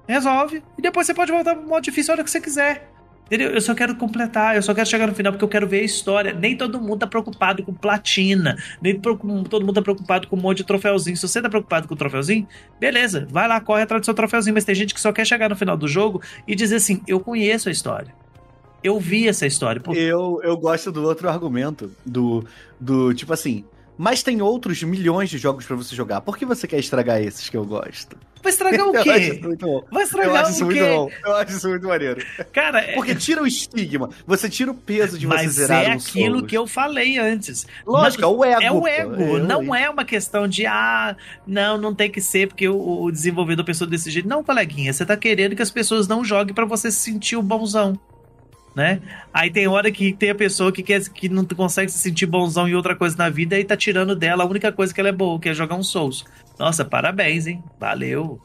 [0.07, 0.61] Resolve.
[0.77, 2.92] E depois você pode voltar pro modo difícil a hora que você quiser.
[3.33, 3.49] Entendeu?
[3.49, 5.83] Eu só quero completar, eu só quero chegar no final porque eu quero ver a
[5.83, 6.33] história.
[6.35, 10.57] Nem todo mundo tá preocupado com platina, nem todo mundo tá preocupado com um monte
[10.57, 11.17] de troféuzinho.
[11.17, 12.47] Se você tá preocupado com o troféuzinho,
[12.79, 14.53] beleza, vai lá, corre atrás do seu troféuzinho.
[14.53, 17.19] Mas tem gente que só quer chegar no final do jogo e dizer assim: eu
[17.19, 18.13] conheço a história.
[18.83, 19.81] Eu vi essa história.
[19.95, 22.45] Eu, eu gosto do outro argumento, do,
[22.79, 23.65] do tipo assim,
[23.97, 26.21] mas tem outros milhões de jogos para você jogar.
[26.21, 28.17] Por que você quer estragar esses que eu gosto?
[28.41, 29.39] Vai estragar o quê?
[29.91, 30.89] Vai estragar Eu acho isso o muito quê?
[30.89, 31.09] bom.
[31.25, 32.25] Eu acho isso muito maneiro.
[32.51, 34.09] Cara, é- Porque tira o estigma.
[34.27, 37.65] Você tira o peso de você mas zerar é aquilo que eu falei antes.
[37.85, 38.61] Lógico, é o ego.
[38.61, 41.15] É o ego, É, não é uma questão de ah,
[41.47, 44.27] não, não tem que ser porque o, o desenvolvedor pensou desse jeito.
[44.27, 47.41] Não, coleguinha, você tá querendo que as pessoas não joguem pra você se sentir o
[47.41, 47.97] bonzão.
[48.75, 49.01] Né?
[49.31, 52.67] Aí tem hora que tem a pessoa que, quer, que não consegue se sentir bonzão
[52.67, 55.13] em outra coisa na vida e tá tirando dela a única coisa que ela é
[55.13, 56.25] boa, que é jogar um Souls.
[56.57, 57.63] Nossa, parabéns, hein?
[57.79, 58.39] Valeu.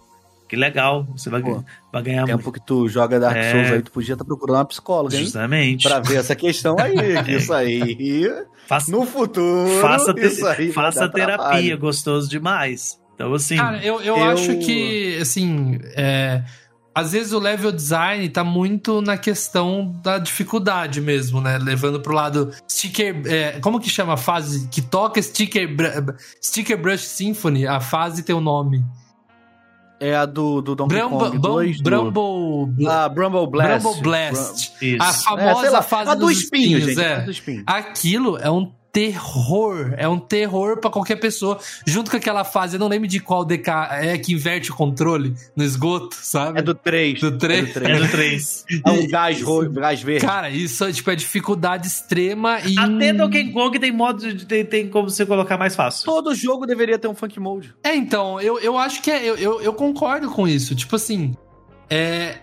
[0.47, 1.07] Que legal.
[1.17, 1.63] Você vai, Pô,
[1.93, 3.53] vai ganhar O tempo que tu joga Dark É.
[3.53, 5.23] Souls aí, tu podia estar procurando uma psicóloga, hein?
[5.25, 5.87] Justamente.
[5.89, 7.23] Pra ver essa questão aí.
[7.25, 8.31] que Isso aí.
[8.67, 9.81] Faça, No futuro.
[9.81, 11.79] faça, te- isso aí vai faça terapia, trabalho.
[11.79, 12.99] gostoso demais.
[13.15, 13.57] Então, assim.
[13.57, 16.43] Cara, eu, eu, eu- acho que, assim, é,
[16.99, 21.59] às vezes o level design tá muito na questão da dificuldade mesmo, né?
[21.59, 23.23] Levando pro lado sticker.
[23.27, 25.69] é, como que chama a fase que toca sticker,
[26.43, 27.67] sticker Brush Symphony?
[27.67, 28.85] A fase tem o nome.
[30.01, 31.77] É a do, do Donkey Bramble, Kong 2.
[31.79, 33.83] do- Brumble, Ah, Brumble Blast.
[33.83, 34.73] Brumble Blast.
[34.81, 35.03] isso.
[35.03, 37.01] A É, famosa lá, fase a do dos espinho, espinhos, gente.
[37.05, 37.21] é.
[37.23, 37.63] do espinho.
[37.67, 41.59] Aquilo é um terror, é um terror pra qualquer pessoa.
[41.87, 45.35] Junto com aquela fase, eu não lembro de qual DK é que inverte o controle
[45.55, 46.59] no esgoto, sabe?
[46.59, 47.21] É do 3.
[47.21, 47.77] Do três.
[47.77, 48.65] É do 3.
[48.85, 50.25] É um gás, ro- gás verde.
[50.27, 52.79] Cara, isso é, tipo, é dificuldade extrema e.
[52.79, 56.05] Até Donkey Kong tem modo de tem, tem como você colocar mais fácil.
[56.05, 57.75] Todo jogo deveria ter um funk mode.
[57.83, 59.25] É, então, eu, eu acho que é.
[59.25, 60.75] Eu, eu, eu concordo com isso.
[60.75, 61.35] Tipo assim.
[61.91, 62.39] É.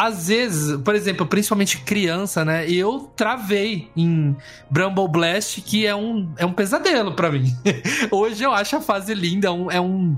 [0.00, 2.66] Às vezes, por exemplo, principalmente criança, né?
[2.66, 4.34] Eu travei em
[4.70, 7.54] Bramble Blast, que é um, é um pesadelo pra mim.
[8.10, 10.16] Hoje eu acho a fase linda, é um, é um.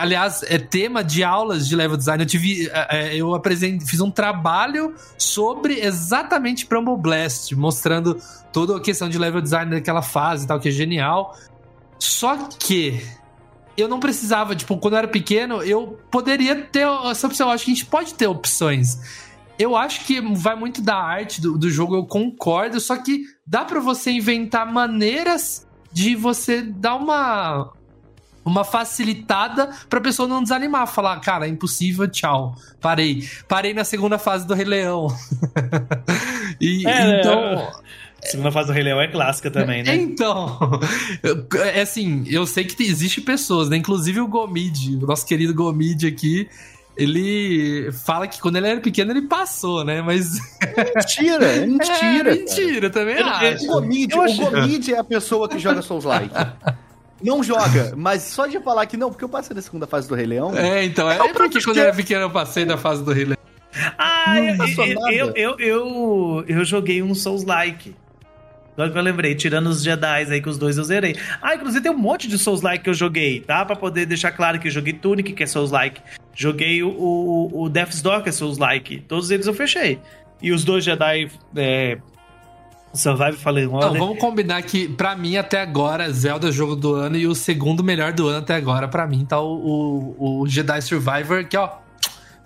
[0.00, 2.22] Aliás, é tema de aulas de level design.
[2.22, 2.70] Eu tive.
[2.72, 9.08] é, é, Eu apresentei, fiz um trabalho sobre exatamente Bramble Blast, mostrando toda a questão
[9.08, 11.36] de level design daquela fase e tal, que é genial.
[11.98, 13.04] Só que
[13.76, 17.48] eu não precisava, tipo, quando eu era pequeno, eu poderia ter essa opção.
[17.48, 18.98] Eu acho que a gente pode ter opções.
[19.58, 23.64] Eu acho que vai muito da arte do, do jogo, eu concordo, só que dá
[23.64, 27.72] pra você inventar maneiras de você dar uma
[28.46, 32.54] uma facilitada pra pessoa não desanimar, falar, cara, é impossível, tchau.
[32.80, 33.28] Parei.
[33.48, 35.08] Parei na segunda fase do Rei Leão.
[36.60, 37.72] e É, então,
[38.05, 39.94] A segunda fase do Rei Leão é clássica também, né?
[39.94, 40.58] então,
[41.74, 43.76] é assim, eu sei que existe pessoas, né?
[43.76, 46.48] Inclusive o Gomid, o nosso querido Gomid aqui,
[46.96, 50.00] ele fala que quando ele era pequeno ele passou, né?
[50.00, 50.32] Mas
[50.94, 52.34] Mentira, é mentira.
[52.34, 53.64] é mentira, também Eu- acho.
[53.64, 56.34] O Gomid, Eu o Gomid é a pessoa que joga Souls-like.
[57.22, 60.14] Não joga, mas só de falar que não, porque eu passei da segunda fase do
[60.14, 60.54] Rei Leão.
[60.54, 63.24] É, então, é, É porque quando eu era pequeno eu passei da fase do Rei
[63.24, 63.38] Leão.
[63.98, 64.38] Ah,
[65.10, 67.94] eu, eu, eu, eu, joguei um Souls-like.
[68.76, 71.16] Agora que eu lembrei, tirando os Jedi aí que os dois eu zerei.
[71.40, 73.64] Ah, inclusive tem um monte de Souls-like que eu joguei, tá?
[73.64, 76.00] Pra poder deixar claro que eu joguei Tunic, que é Souls-like.
[76.34, 79.00] Joguei o, o, o Death's Door, que é Souls-like.
[79.08, 79.98] Todos eles eu fechei.
[80.42, 81.96] E os dois Jedi é,
[82.92, 83.98] Survive Fallen Não, Order.
[83.98, 87.82] vamos combinar que, pra mim, até agora, Zelda é jogo do ano e o segundo
[87.82, 91.70] melhor do ano até agora, pra mim, tá o, o, o Jedi Survivor, que, ó,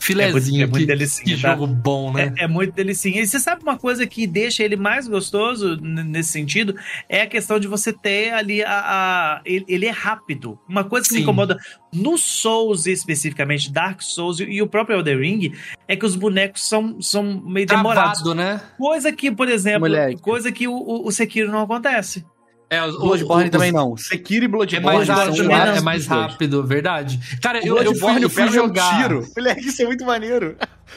[0.01, 0.63] filezinho.
[0.63, 1.51] É muito que, delicinha, que tá?
[1.51, 2.35] jogo bom, né?
[2.39, 3.21] É, é muito delicinha.
[3.23, 6.75] E você sabe uma coisa que deixa ele mais gostoso nesse sentido?
[7.09, 8.71] É a questão de você ter ali a.
[8.71, 10.59] a- ele, ele é rápido.
[10.69, 11.23] Uma coisa que me Sim.
[11.25, 11.57] incomoda
[11.93, 15.53] no Souls, especificamente, Dark Souls e, o próprio Elden Ring,
[15.87, 18.23] é que os bonecos são, são meio demorados.
[18.23, 18.61] Travado, né?
[18.79, 20.21] Coisa que, por exemplo, Moleque.
[20.23, 22.25] coisa que o, o Sekiro não acontece.
[22.72, 23.96] É, os- Bloodborne os- também não.
[23.96, 25.78] Sekiro e É Bloodborne mais Bloodborne rápido, né?
[25.78, 26.20] é mais dois.
[26.20, 27.18] rápido, verdade.
[27.42, 29.02] Cara, O eu, eu fui, eu o fui dá um jogar.
[29.02, 29.28] tiro.
[29.37, 30.54] Moleque, isso é muito maneiro.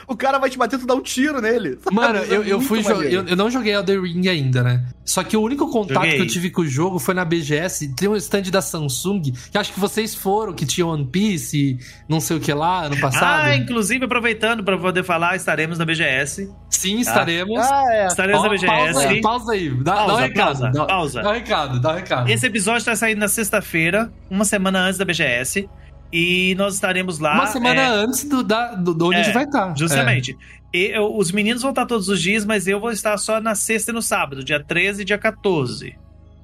[0.08, 1.78] O cara vai te bater, tu dá um tiro nele.
[1.92, 4.86] Mano, Isso é eu, eu fui eu, eu não joguei Elden Ring ainda, né?
[5.06, 6.16] Só que o único contato Joguei.
[6.16, 7.90] que eu tive com o jogo foi na BGS.
[7.96, 11.78] Tem um stand da Samsung, que acho que vocês foram, que tinha One Piece e
[12.08, 13.48] não sei o que lá ano passado.
[13.48, 16.50] Ah, inclusive, aproveitando para poder falar, estaremos na BGS.
[16.70, 17.60] Sim, estaremos.
[17.60, 18.08] Ah, é.
[18.08, 18.66] Estaremos Ó, na BGS.
[18.68, 19.70] pausa aí, pausa aí.
[19.84, 20.46] Dá, dá um Pausa, recado.
[20.46, 21.22] pausa, dá, pausa.
[21.22, 22.30] dá um recado, dá um recado.
[22.30, 25.70] Esse episódio tá saindo na sexta-feira, uma semana antes da BGS.
[26.16, 27.34] E nós estaremos lá.
[27.34, 29.76] Uma semana é, antes do, da, do, do onde É, a gente vai estar.
[29.76, 30.38] Justamente.
[30.72, 33.56] E eu- os meninos vão estar todos os dias, mas eu vou estar só na
[33.56, 35.96] sexta e no sábado, dia 13 e dia 14.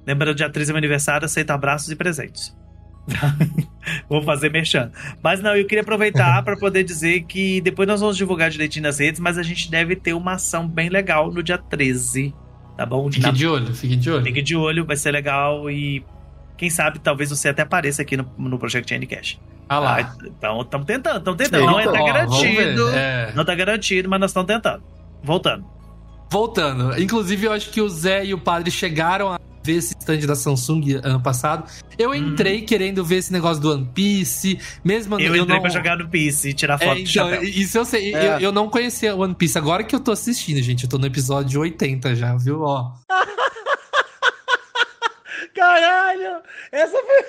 [0.04, 2.52] Lembrando, dia 13 é meu aniversário, aceito abraços e presentes.
[4.08, 4.90] vou fazer merchan.
[5.22, 8.98] Mas não, eu queria aproveitar para poder dizer que depois nós vamos divulgar direitinho nas
[8.98, 12.34] redes, mas a gente deve ter uma ação bem legal no dia 13.
[12.76, 13.08] Tá bom?
[13.08, 13.12] É.
[13.12, 14.24] Fique Na- de olho, fique de olho.
[14.24, 16.04] Fique de olho, vai ser legal e
[16.56, 19.38] quem sabe talvez você até apareça aqui no, no Project N-Cash.
[19.70, 20.16] Ah lá.
[20.26, 21.64] Então, estamos tentando, estamos tentando.
[21.64, 22.88] Não é então, tá ver, garantido.
[22.88, 23.32] é.
[23.36, 24.82] Não tá garantido, mas nós estamos tentando.
[25.22, 25.64] Voltando.
[26.28, 27.00] Voltando.
[27.00, 30.34] Inclusive, eu acho que o Zé e o padre chegaram a ver esse stand da
[30.34, 31.70] Samsung ano passado.
[31.96, 32.66] Eu entrei hum.
[32.66, 35.62] querendo ver esse negócio do One Piece, mesmo eu, eu entrei não...
[35.62, 38.34] pra jogar no Piece e tirar foto é, então, Isso eu sei, é.
[38.34, 39.56] eu, eu, não conhecia One Piece.
[39.56, 42.62] Agora que eu tô assistindo, gente, eu tô no episódio 80 já, viu?
[42.62, 42.90] Ó.
[45.54, 46.42] Caralho!
[46.72, 47.24] Essa foi.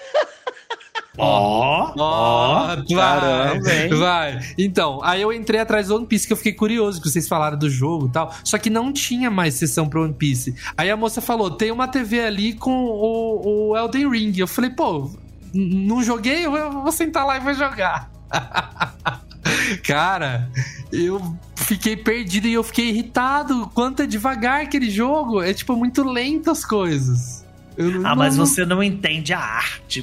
[1.17, 4.39] Ó, ó, vai, vai.
[4.57, 7.57] Então, aí eu entrei atrás do One Piece, que eu fiquei curioso, que vocês falaram
[7.57, 8.33] do jogo e tal.
[8.43, 10.55] Só que não tinha mais sessão pro One Piece.
[10.77, 14.33] Aí a moça falou: tem uma TV ali com o, o Elden Ring.
[14.37, 15.11] Eu falei, pô,
[15.53, 18.09] não joguei, eu vou sentar lá e vou jogar.
[19.83, 20.49] Cara,
[20.91, 21.21] eu
[21.55, 23.69] fiquei perdido e eu fiquei irritado.
[23.73, 25.41] Quanto é devagar aquele jogo.
[25.41, 27.40] É tipo muito lento as coisas.
[27.77, 30.01] Não, ah, mas você não entende a arte.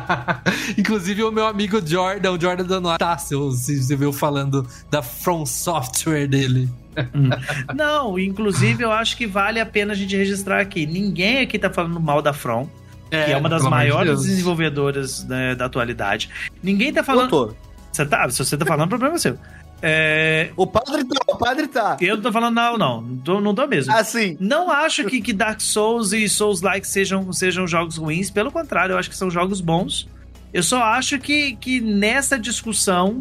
[0.76, 6.26] Inclusive, o meu amigo Jordan, o Jordan dando tá, você viu falando da From Software
[6.26, 6.68] dele.
[7.14, 7.30] Hum.
[7.74, 10.86] não, inclusive eu acho que vale a pena a gente registrar aqui.
[10.86, 12.68] Ninguém aqui tá falando mal da From,
[13.10, 16.28] é, que é uma das maiores de desenvolvedoras né, da atualidade.
[16.62, 17.56] Ninguém tá falando.
[17.90, 19.38] Você tá, se você tá falando, problema é seu.
[19.82, 20.50] É...
[20.56, 21.96] O padre tá, o padre tá.
[22.00, 23.00] Eu não tô falando não, não.
[23.02, 23.92] Não tô, não tô mesmo.
[23.92, 24.36] Assim.
[24.38, 28.30] Não acho que, que Dark Souls e Souls-like sejam, sejam jogos ruins.
[28.30, 30.08] Pelo contrário, eu acho que são jogos bons.
[30.52, 33.18] Eu só acho que, que nessa discussão,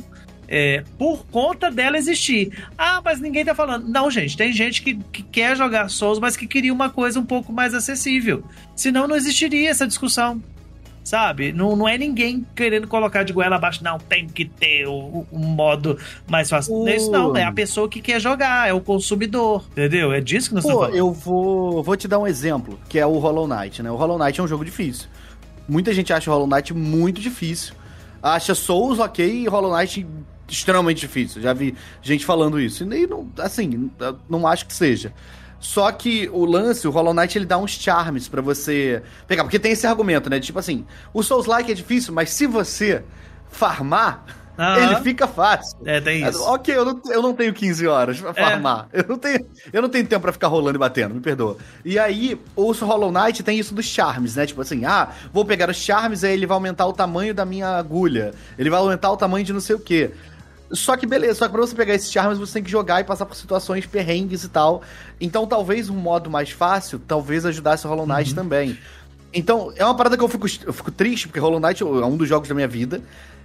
[0.48, 2.52] é, por conta dela existir.
[2.78, 3.88] Ah, mas ninguém tá falando.
[3.88, 7.26] Não, gente, tem gente que, que quer jogar Souls, mas que queria uma coisa um
[7.26, 8.44] pouco mais acessível.
[8.76, 10.44] Senão não existiria essa discussão.
[11.04, 11.52] Sabe?
[11.52, 15.40] Não, não é ninguém querendo colocar de goela abaixo, não, tem que ter um, um
[15.40, 15.98] modo
[16.30, 16.78] mais fácil.
[16.78, 17.36] Não é isso, não.
[17.36, 19.66] É a pessoa que quer jogar, é o consumidor.
[19.72, 20.14] Entendeu?
[20.14, 20.98] É disso que nós Pô, estamos falando.
[20.98, 23.90] Eu vou, vou te dar um exemplo, que é o Hollow Knight, né?
[23.90, 25.08] O Hollow Knight é um jogo difícil.
[25.68, 27.74] Muita gente acha o Hollow Knight muito difícil.
[28.22, 30.06] Acha Souls ok e Hollow Knight
[30.48, 31.42] extremamente difícil.
[31.42, 32.84] Já vi gente falando isso.
[32.84, 33.90] E não, assim,
[34.30, 35.14] não acho que seja.
[35.62, 39.44] Só que o lance, o Hollow Knight, ele dá uns charmes para você pegar.
[39.44, 40.40] Porque tem esse argumento, né?
[40.40, 43.04] Tipo assim, o Souls-like é difícil, mas se você
[43.48, 44.26] farmar.
[44.78, 45.78] Ele fica fácil.
[45.86, 46.44] É, tem isso.
[46.44, 48.34] Ok, eu não, eu não tenho 15 horas pra é.
[48.34, 48.90] farmar.
[48.94, 51.58] Eu, não tenho, eu não tenho tempo pra ficar rolando e batendo, me perdoa.
[51.84, 54.46] E aí, o Hollow Knight tem isso dos charmes, né?
[54.46, 57.70] Tipo assim, ah, vou pegar os charmes, aí ele vai aumentar o tamanho da minha
[57.70, 58.34] agulha.
[58.58, 60.12] Ele vai aumentar o tamanho de não sei o quê.
[60.74, 63.04] Só que beleza, só que pra você pegar esses charmes você tem que jogar e
[63.04, 64.82] passar por situações perrengues e tal.
[65.20, 68.36] Então talvez um modo mais fácil, talvez ajudasse o Hollow Knight uhum.
[68.36, 68.78] também.
[69.34, 72.18] Então, é uma parada que eu fico, eu fico triste, porque Hollow Knight é um
[72.18, 73.02] dos jogos da minha vida.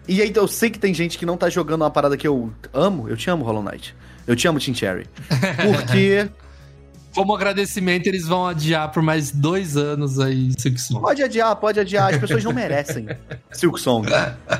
[0.09, 2.53] E aí eu sei que tem gente que não tá jogando uma parada que eu
[2.73, 3.09] amo.
[3.09, 3.95] Eu te amo, Hollow Knight.
[4.27, 5.07] Eu te amo, Tim Cherry.
[5.63, 6.29] Porque
[7.17, 11.01] como agradecimento, eles vão adiar por mais dois anos aí Silk Song.
[11.01, 12.13] Pode adiar, pode adiar.
[12.15, 13.07] As pessoas não merecem
[13.51, 14.07] Silk Song.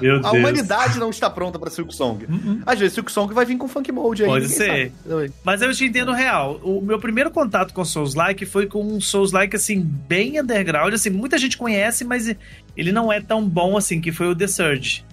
[0.01, 0.33] Meu a Deus.
[0.33, 2.25] humanidade não está pronta para Silk Song.
[2.25, 2.63] Uh -uh.
[2.65, 4.29] Às vezes Silk Song vai vir com Funk Mode aí.
[4.29, 4.93] Pode ser.
[5.07, 5.33] Sabe.
[5.45, 6.59] Mas eu te entendo real.
[6.63, 10.95] O meu primeiro contato com Souls-like foi com um Souls-like, assim, bem underground.
[10.95, 12.35] Assim, muita gente conhece, mas
[12.77, 15.05] ele não é tão bom assim, que foi o The Surge.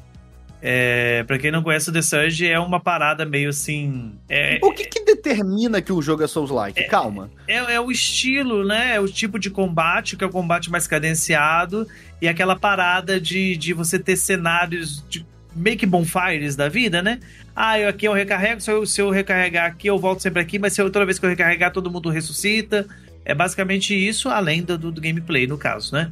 [0.66, 4.14] É, pra quem não conhece o The Surge, é uma parada meio assim.
[4.30, 6.80] É, o que, que, determina que o jogo é Souls-like?
[6.80, 7.30] É, Calma.
[7.45, 8.95] É, é, o estilo, né?
[8.95, 11.86] É o tipo de combate, que é o combate mais cadenciado,
[12.22, 17.20] e aquela parada de, de você ter cenários de meio que bonfires da vida, né?
[17.53, 20.57] Ah, eu, aqui eu recarrego, se eu, se eu recarregar aqui, eu volto sempre aqui,
[20.57, 22.88] mas se eu, toda vez que eu recarregar, todo mundo ressuscita.
[23.26, 26.09] É basicamente isso, além do, do gameplay, no caso, né?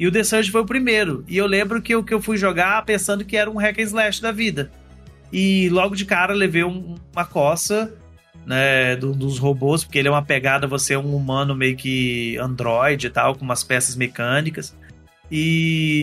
[0.00, 1.22] E o The Surge foi o primeiro.
[1.28, 3.82] E eu lembro que eu, que eu fui jogar pensando que era um hack and
[3.82, 4.72] slash da vida.
[5.30, 7.92] E logo de cara levei um, uma coça
[8.46, 12.38] né, do, dos robôs, porque ele é uma pegada, você é um humano meio que
[12.38, 14.74] android e tal, com umas peças mecânicas.
[15.30, 16.02] E.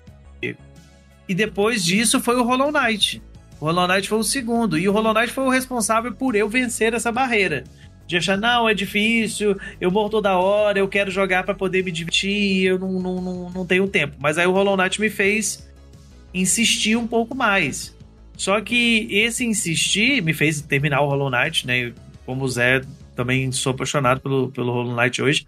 [1.28, 3.22] E depois disso foi o Hollow Knight.
[3.60, 4.78] O Hollow Knight foi o segundo.
[4.78, 7.64] E o Hollow Knight foi o responsável por eu vencer essa barreira
[8.08, 11.92] de achar, não, é difícil, eu morro toda hora, eu quero jogar para poder me
[11.92, 14.16] divertir, eu não, não, não, não tenho tempo.
[14.20, 15.68] Mas aí o Hollow Knight me fez
[16.34, 17.96] insistir um pouco mais.
[18.38, 21.94] Só que esse insistir me fez terminar o Hollow Knight, né?
[22.26, 22.82] Como o Zé,
[23.16, 25.46] também sou apaixonado pelo, pelo Hollow Knight hoje.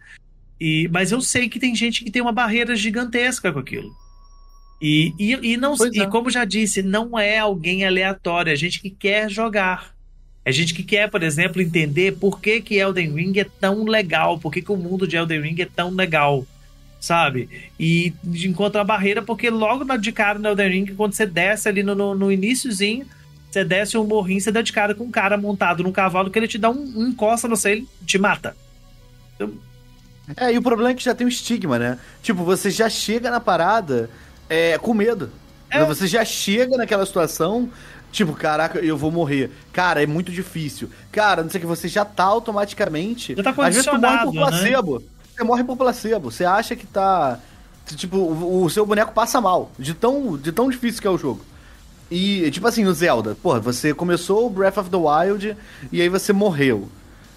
[0.59, 3.89] E, mas eu sei que tem gente que tem uma barreira gigantesca com aquilo.
[4.81, 6.07] E, e, e, não, e é.
[6.07, 9.93] como já disse, não é alguém aleatório, é gente que quer jogar.
[10.45, 14.39] É gente que quer, por exemplo, entender por que, que Elden Ring é tão legal,
[14.39, 16.45] por que, que o mundo de Elden Ring é tão legal,
[16.99, 17.49] sabe?
[17.79, 21.83] E encontra a barreira porque logo de cara no Elden Ring, quando você desce ali
[21.83, 23.05] no, no, no iníciozinho,
[23.51, 26.39] você desce um morrinho, você dá de cara com um cara montado num cavalo que
[26.39, 28.55] ele te dá um, um encosta no você, ele te mata.
[29.35, 29.53] Então...
[30.37, 31.97] É, e o problema é que já tem um estigma, né?
[32.21, 34.09] Tipo, você já chega na parada
[34.47, 35.31] é, com medo.
[35.69, 35.83] É.
[35.85, 37.69] Você já chega naquela situação
[38.11, 39.51] Tipo, caraca, eu vou morrer.
[39.71, 40.89] Cara, é muito difícil.
[41.11, 43.35] Cara, não sei o que, você já tá automaticamente.
[43.35, 44.99] Já tá às vezes tu morre por placebo.
[44.99, 45.05] Né?
[45.39, 46.31] você morre por placebo.
[46.31, 47.39] Você acha que tá.
[47.95, 49.71] Tipo, o, o seu boneco passa mal.
[49.77, 51.41] De tão, de tão difícil que é o jogo.
[52.11, 55.55] E, tipo assim, no Zelda, porra, você começou o Breath of the Wild
[55.91, 56.89] e aí você morreu.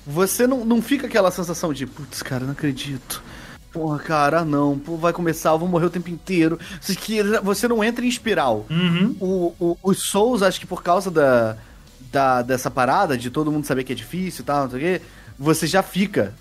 [0.06, 3.22] Você não, não fica aquela sensação de, putz, cara, não acredito.
[3.72, 6.58] Porra, cara, não, pô, vai começar, eu vou morrer o tempo inteiro.
[7.42, 8.66] Você não entra em espiral.
[8.68, 9.16] Uhum.
[9.18, 11.56] O, o, os Souls, acho que por causa da,
[12.12, 14.82] da, dessa parada, de todo mundo saber que é difícil e tal, não sei o
[14.82, 15.04] quê,
[15.38, 16.34] você já fica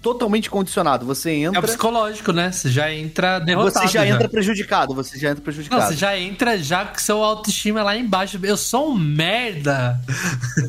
[0.00, 1.06] totalmente condicionado.
[1.06, 1.58] Você entra.
[1.58, 2.52] É psicológico, né?
[2.52, 3.86] Você já entra derrotado.
[3.86, 4.94] Você já, já, entra prejudicado.
[4.94, 5.80] Você já entra prejudicado.
[5.80, 8.38] Não, você já entra já com seu autoestima lá embaixo.
[8.42, 10.00] Eu sou um merda.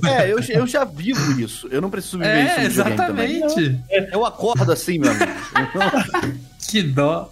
[0.05, 1.68] É, eu, eu já vivo isso.
[1.72, 2.82] Eu não preciso viver é, isso.
[2.82, 3.80] Exatamente.
[4.12, 5.32] Eu acordo assim, meu amigo.
[6.70, 7.32] que dó.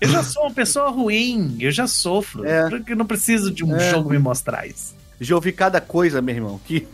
[0.00, 2.44] Eu já sou uma pessoa ruim, eu já sofro.
[2.44, 2.68] É.
[2.86, 3.90] Eu não preciso de um é.
[3.90, 4.94] jogo me mostrar isso.
[5.20, 6.86] Já ouvi cada coisa, meu irmão, que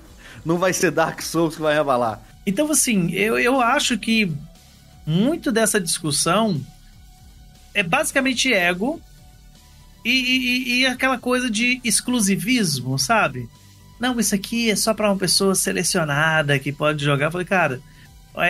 [0.44, 2.22] não vai ser Dark Souls que vai revelar.
[2.46, 4.32] Então, assim, eu, eu acho que
[5.06, 6.60] muito dessa discussão
[7.74, 9.00] é basicamente ego
[10.04, 13.48] e, e, e aquela coisa de exclusivismo, sabe?
[13.98, 17.26] Não, isso aqui é só para uma pessoa selecionada que pode jogar.
[17.26, 17.82] Eu falei, cara,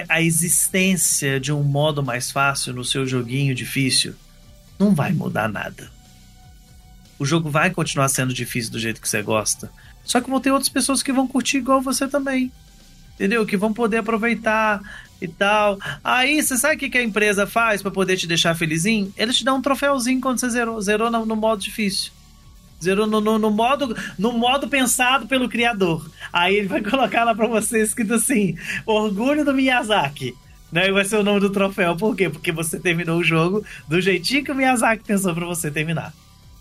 [0.08, 4.14] a existência de um modo mais fácil no seu joguinho difícil
[4.78, 5.90] não vai mudar nada.
[7.18, 9.70] O jogo vai continuar sendo difícil do jeito que você gosta.
[10.04, 12.50] Só que vão ter outras pessoas que vão curtir igual você também
[13.20, 13.44] entendeu?
[13.44, 14.80] Que vão poder aproveitar
[15.20, 15.78] e tal.
[16.02, 19.12] Aí, você sabe o que a empresa faz para poder te deixar felizinho?
[19.14, 20.80] Eles te dão um troféuzinho quando você zerou.
[20.80, 22.12] Zerou no, no modo difícil.
[22.82, 26.10] Zerou no, no, no, modo, no modo pensado pelo criador.
[26.32, 28.56] Aí ele vai colocar lá pra você escrito assim:
[28.86, 30.34] Orgulho do Miyazaki.
[30.72, 30.90] Né?
[30.90, 31.94] vai ser o nome do troféu.
[31.96, 32.30] Por quê?
[32.30, 36.14] Porque você terminou o jogo do jeitinho que o Miyazaki pensou pra você terminar.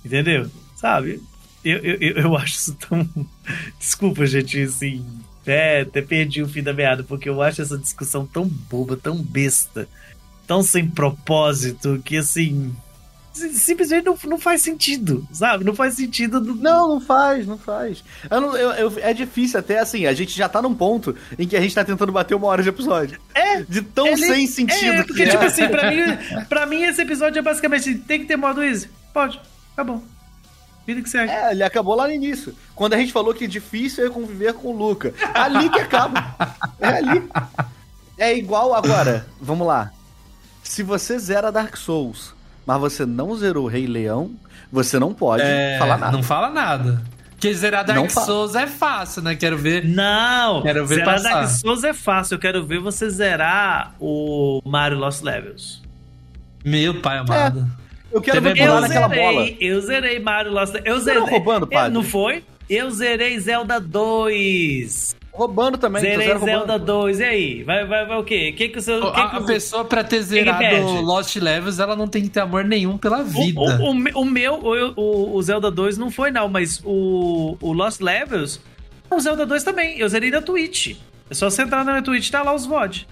[0.03, 0.49] Entendeu?
[0.75, 1.21] Sabe?
[1.63, 3.07] Eu, eu, eu acho isso tão.
[3.79, 5.05] Desculpa, gente, assim
[5.41, 9.17] até, até perdi o fim da meada, porque eu acho essa discussão tão boba, tão
[9.17, 9.87] besta,
[10.45, 12.75] tão sem propósito, que assim.
[13.31, 15.63] Simplesmente não, não faz sentido, sabe?
[15.63, 16.41] Não faz sentido.
[16.41, 16.55] Do...
[16.55, 18.03] Não, não faz, não faz.
[18.29, 21.47] Eu não, eu, eu, é difícil até assim, a gente já tá num ponto em
[21.47, 23.19] que a gente tá tentando bater uma hora de episódio.
[23.33, 23.61] É.
[23.61, 25.47] De tão sem sentido é, porque, que tipo é.
[25.47, 26.01] assim, pra mim,
[26.49, 28.89] pra mim esse episódio é basicamente tem que ter modo easy.
[29.13, 29.39] Pode,
[29.73, 30.03] acabou.
[30.89, 31.31] Vida que segue.
[31.31, 32.55] É, ele acabou lá no início.
[32.73, 35.13] Quando a gente falou que difícil é conviver com o Luca.
[35.35, 36.35] Ali que acaba.
[36.79, 37.29] É ali.
[38.17, 39.27] É igual agora.
[39.39, 39.91] Vamos lá.
[40.63, 42.33] Se você zera Dark Souls,
[42.65, 44.31] mas você não zerou Rei Leão,
[44.71, 46.11] você não pode é, falar nada.
[46.11, 47.03] Não fala nada.
[47.29, 49.35] Porque zerar Dark Souls é fácil, né?
[49.35, 49.85] Quero ver.
[49.85, 50.63] Não!
[50.63, 51.33] Quero ver zerar passar.
[51.33, 52.33] Dark Souls é fácil.
[52.33, 55.83] Eu quero ver você zerar o Mario Lost Levels.
[56.65, 57.69] Meu pai amado.
[57.85, 57.88] É.
[58.11, 59.47] Eu quero ver pular naquela bola.
[59.59, 61.19] Eu zerei Mario Lost Eu zerei.
[61.19, 61.93] Não roubando, padre.
[61.93, 62.43] Não foi?
[62.69, 65.17] Eu zerei Zelda 2.
[65.31, 66.01] Roubando também.
[66.01, 67.19] Zerei Zelda 2.
[67.19, 67.63] E aí?
[67.63, 68.51] Vai, vai, vai o quê?
[68.51, 71.95] Que que o seu, que a, que a pessoa, pra ter zerado Lost Levels, ela
[71.95, 73.59] não tem que ter amor nenhum pela vida.
[73.59, 78.01] O, o, o meu, o, o, Zelda 2 não foi, não, mas o, o Lost
[78.01, 78.59] Levels,
[79.09, 79.97] o Zelda 2 também.
[79.97, 80.97] Eu zerei na Twitch.
[81.29, 83.07] É só você entrar na minha Twitch e tá lá os VOD.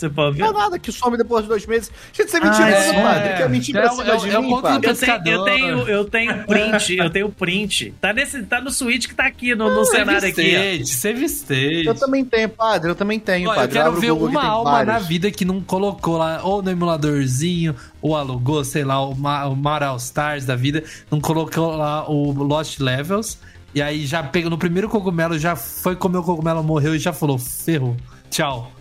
[0.00, 0.44] Você pode ver.
[0.44, 1.92] Não é nada que some depois de dois meses.
[2.10, 3.36] Gente, você é mentiroso, ah, é, padre.
[3.36, 4.90] Quer mentir é, pra cima de é, mim, é padre.
[4.90, 7.94] Eu tenho, eu tenho, eu tenho print, eu tenho print.
[8.00, 10.40] Tá, nesse, tá no Switch que tá aqui no, no cenário aqui.
[10.40, 11.84] Stage, save stage.
[11.84, 12.90] Eu também tenho, padre.
[12.90, 13.64] Eu também tenho, padre.
[13.64, 14.94] Eu quero ver uma alma vários.
[14.94, 19.46] na vida que não colocou lá, ou no emuladorzinho, ou alugou, sei lá, o, Ma
[19.48, 23.38] o Mar All Stars da vida, não colocou lá o Lost Levels.
[23.74, 27.12] E aí já pega no primeiro cogumelo, já foi comer o cogumelo, morreu e já
[27.12, 27.98] falou: ferrou,
[28.30, 28.72] tchau.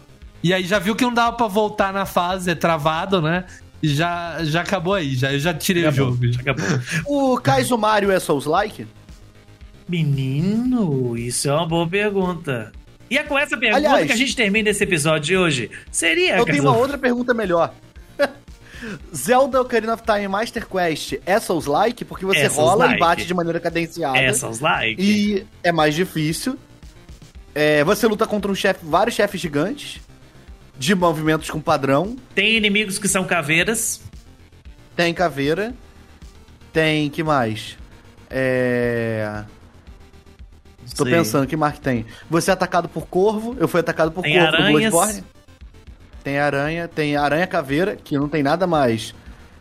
[0.42, 3.46] E aí já viu que não dava pra voltar na fase, é travado, né?
[3.82, 6.32] E já, já acabou aí, já, eu já tirei acabou, o jogo.
[6.32, 6.66] Já acabou.
[7.06, 8.88] o Kaizo Mario é Souls-like?
[9.88, 12.72] Menino, isso é uma boa pergunta.
[13.10, 15.72] E é com essa pergunta Aliás, que a gente termina esse episódio de hoje.
[15.92, 17.74] Seria, Eu tenho uma outra pergunta melhor.
[19.16, 22.06] Zelda Ocarina of Time Master Quest é Souls-like?
[22.06, 22.96] Porque você é rola -like.
[22.96, 24.18] e bate de maneira cadenciada.
[24.20, 25.02] É Souls-like.
[25.02, 26.58] E é mais difícil.
[27.56, 30.00] É, você luta contra um chefe, vários chefes gigantes
[30.80, 32.16] de movimentos com padrão.
[32.34, 34.02] Tem inimigos que são caveiras.
[34.96, 35.76] Tem caveira.
[36.72, 37.10] Tem.
[37.10, 37.78] que mais?
[38.30, 39.44] É.
[40.86, 42.06] Estou pensando, que mais que tem?
[42.30, 43.56] Você é atacado por corvo.
[43.60, 44.72] Eu fui atacado por tem corvo aranhas.
[44.72, 45.24] no Bloodborne.
[46.24, 46.88] Tem aranha.
[46.88, 49.14] Tem aranha caveira, que não tem nada mais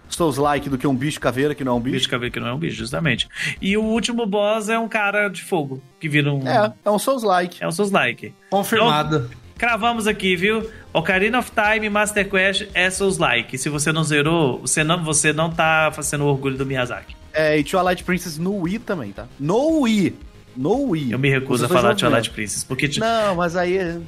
[0.08, 1.96] Souls-like do que um bicho caveira que não é um bicho.
[1.96, 3.28] Bicho caveira que não é um bicho, justamente.
[3.60, 6.46] E o último boss é um cara de fogo, que vira um.
[6.46, 7.62] É, é um Souls-like.
[7.62, 8.34] É um Souls-like.
[8.50, 9.16] Confirmado.
[9.16, 10.70] Então, cravamos aqui, viu?
[10.92, 13.58] Ocarina of Time Master Quest é Souls-like.
[13.58, 17.16] Se você não zerou, você não, você não tá fazendo orgulho do Miyazaki.
[17.34, 19.26] É, e Twilight Princess no Wii também, tá?
[19.38, 20.14] No Wii.
[20.56, 21.12] No Wii.
[21.12, 22.88] Eu me recuso a falar Twilight Princess, porque...
[22.98, 24.00] Não, mas aí...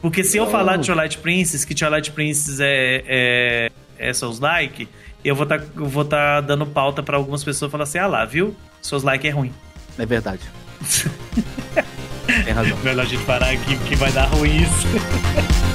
[0.00, 4.86] Porque se eu falar de Twilight Princess, que Twilight Princess é, é, é Souls-like,
[5.24, 8.24] eu vou estar tá, vou tá dando pauta para algumas pessoas falar assim: ah lá,
[8.26, 8.54] viu?
[8.82, 9.50] Souls-like é ruim.
[9.98, 10.42] É verdade.
[12.26, 12.76] Tem razão.
[12.82, 14.86] Melhor a gente parar aqui porque vai dar ruim isso.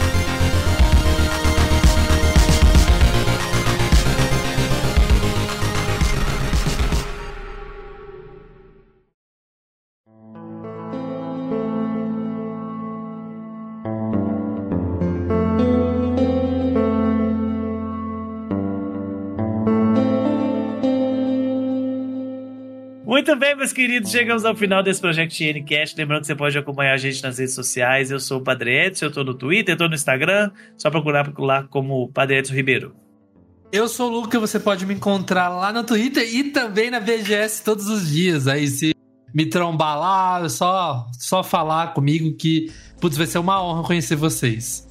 [23.59, 25.97] meus queridos, chegamos ao final desse Project NCast.
[25.97, 28.09] Lembrando que você pode acompanhar a gente nas redes sociais.
[28.09, 30.49] Eu sou o Padre Edson, eu tô no Twitter, eu tô no Instagram.
[30.77, 32.95] Só procurar lá como Padre Edson Ribeiro.
[33.69, 37.61] Eu sou o Luca, você pode me encontrar lá no Twitter e também na VGS
[37.61, 38.47] todos os dias.
[38.47, 38.95] Aí se
[39.33, 44.87] me trombar lá, só, só falar comigo que, putz, vai ser uma honra conhecer vocês.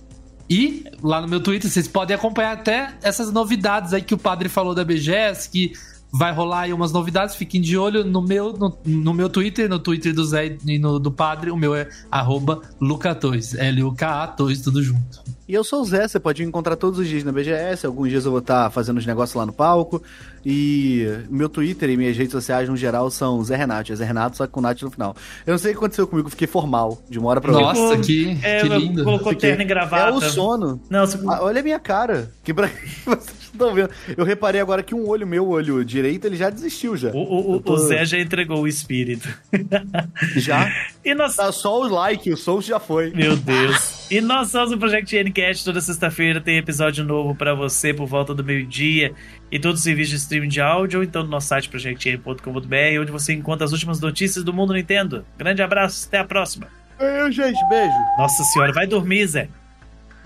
[0.49, 4.51] E lá no meu Twitter vocês podem acompanhar até essas novidades aí que o padre
[4.51, 5.73] falou da BGS, que
[6.13, 9.79] vai rolar aí umas novidades, fiquem de olho no meu, no, no meu Twitter, no
[9.79, 15.23] Twitter do Zé e no do Padre, o meu é arroba Luca2, L-U-K-A-2, tudo junto.
[15.49, 18.11] E eu sou o Zé, você pode me encontrar todos os dias na BGS, alguns
[18.11, 20.03] dias eu vou estar fazendo os negócios lá no palco,
[20.45, 24.37] e meu Twitter e minhas redes sociais no geral são Zé Renato, é Zé Renato,
[24.37, 25.17] só com Nath no final.
[25.47, 27.73] Eu não sei o que aconteceu comigo, fiquei formal, de uma hora pra outra.
[27.73, 29.05] Nossa, que, é, que lindo.
[29.05, 29.51] Colocou fiquei...
[29.51, 30.11] terno e gravata.
[30.11, 30.81] É o sono.
[30.91, 31.19] Não, você...
[31.27, 32.71] ah, olha a minha cara, que pra...
[33.53, 33.91] estão vendo.
[34.17, 37.11] Eu reparei agora que um olho meu, o olho direito, ele já desistiu já.
[37.11, 37.75] O, o, tô...
[37.75, 39.29] o Zé já entregou o espírito.
[40.37, 40.71] Já?
[41.05, 41.37] e nós...
[41.37, 43.11] Tá só o like, o som já foi.
[43.11, 44.11] Meu Deus.
[44.11, 48.35] e nós somos o Project Ncast, toda sexta-feira tem episódio novo para você por volta
[48.35, 49.15] do meio-dia
[49.51, 53.33] e todos os serviços de streaming de áudio, então no nosso site projectn.com.br, onde você
[53.33, 55.25] encontra as últimas notícias do mundo Nintendo.
[55.37, 56.69] Grande abraço, até a próxima.
[56.99, 57.95] Valeu, gente, beijo.
[58.19, 59.49] Nossa senhora, vai dormir, Zé.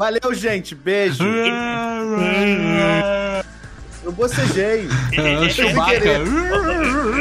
[0.03, 1.23] Valeu, gente, beijo.
[4.03, 4.89] Eu bocejei.
[5.13, 6.19] É, Chewbacca.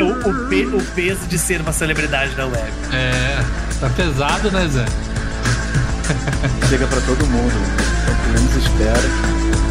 [0.02, 2.72] o, o, pe, o peso de ser uma celebridade da web.
[2.92, 3.38] É,
[3.80, 4.86] tá pesado, né, Zé?
[6.70, 7.54] Chega pra todo mundo.
[8.02, 9.71] Então, menos espera.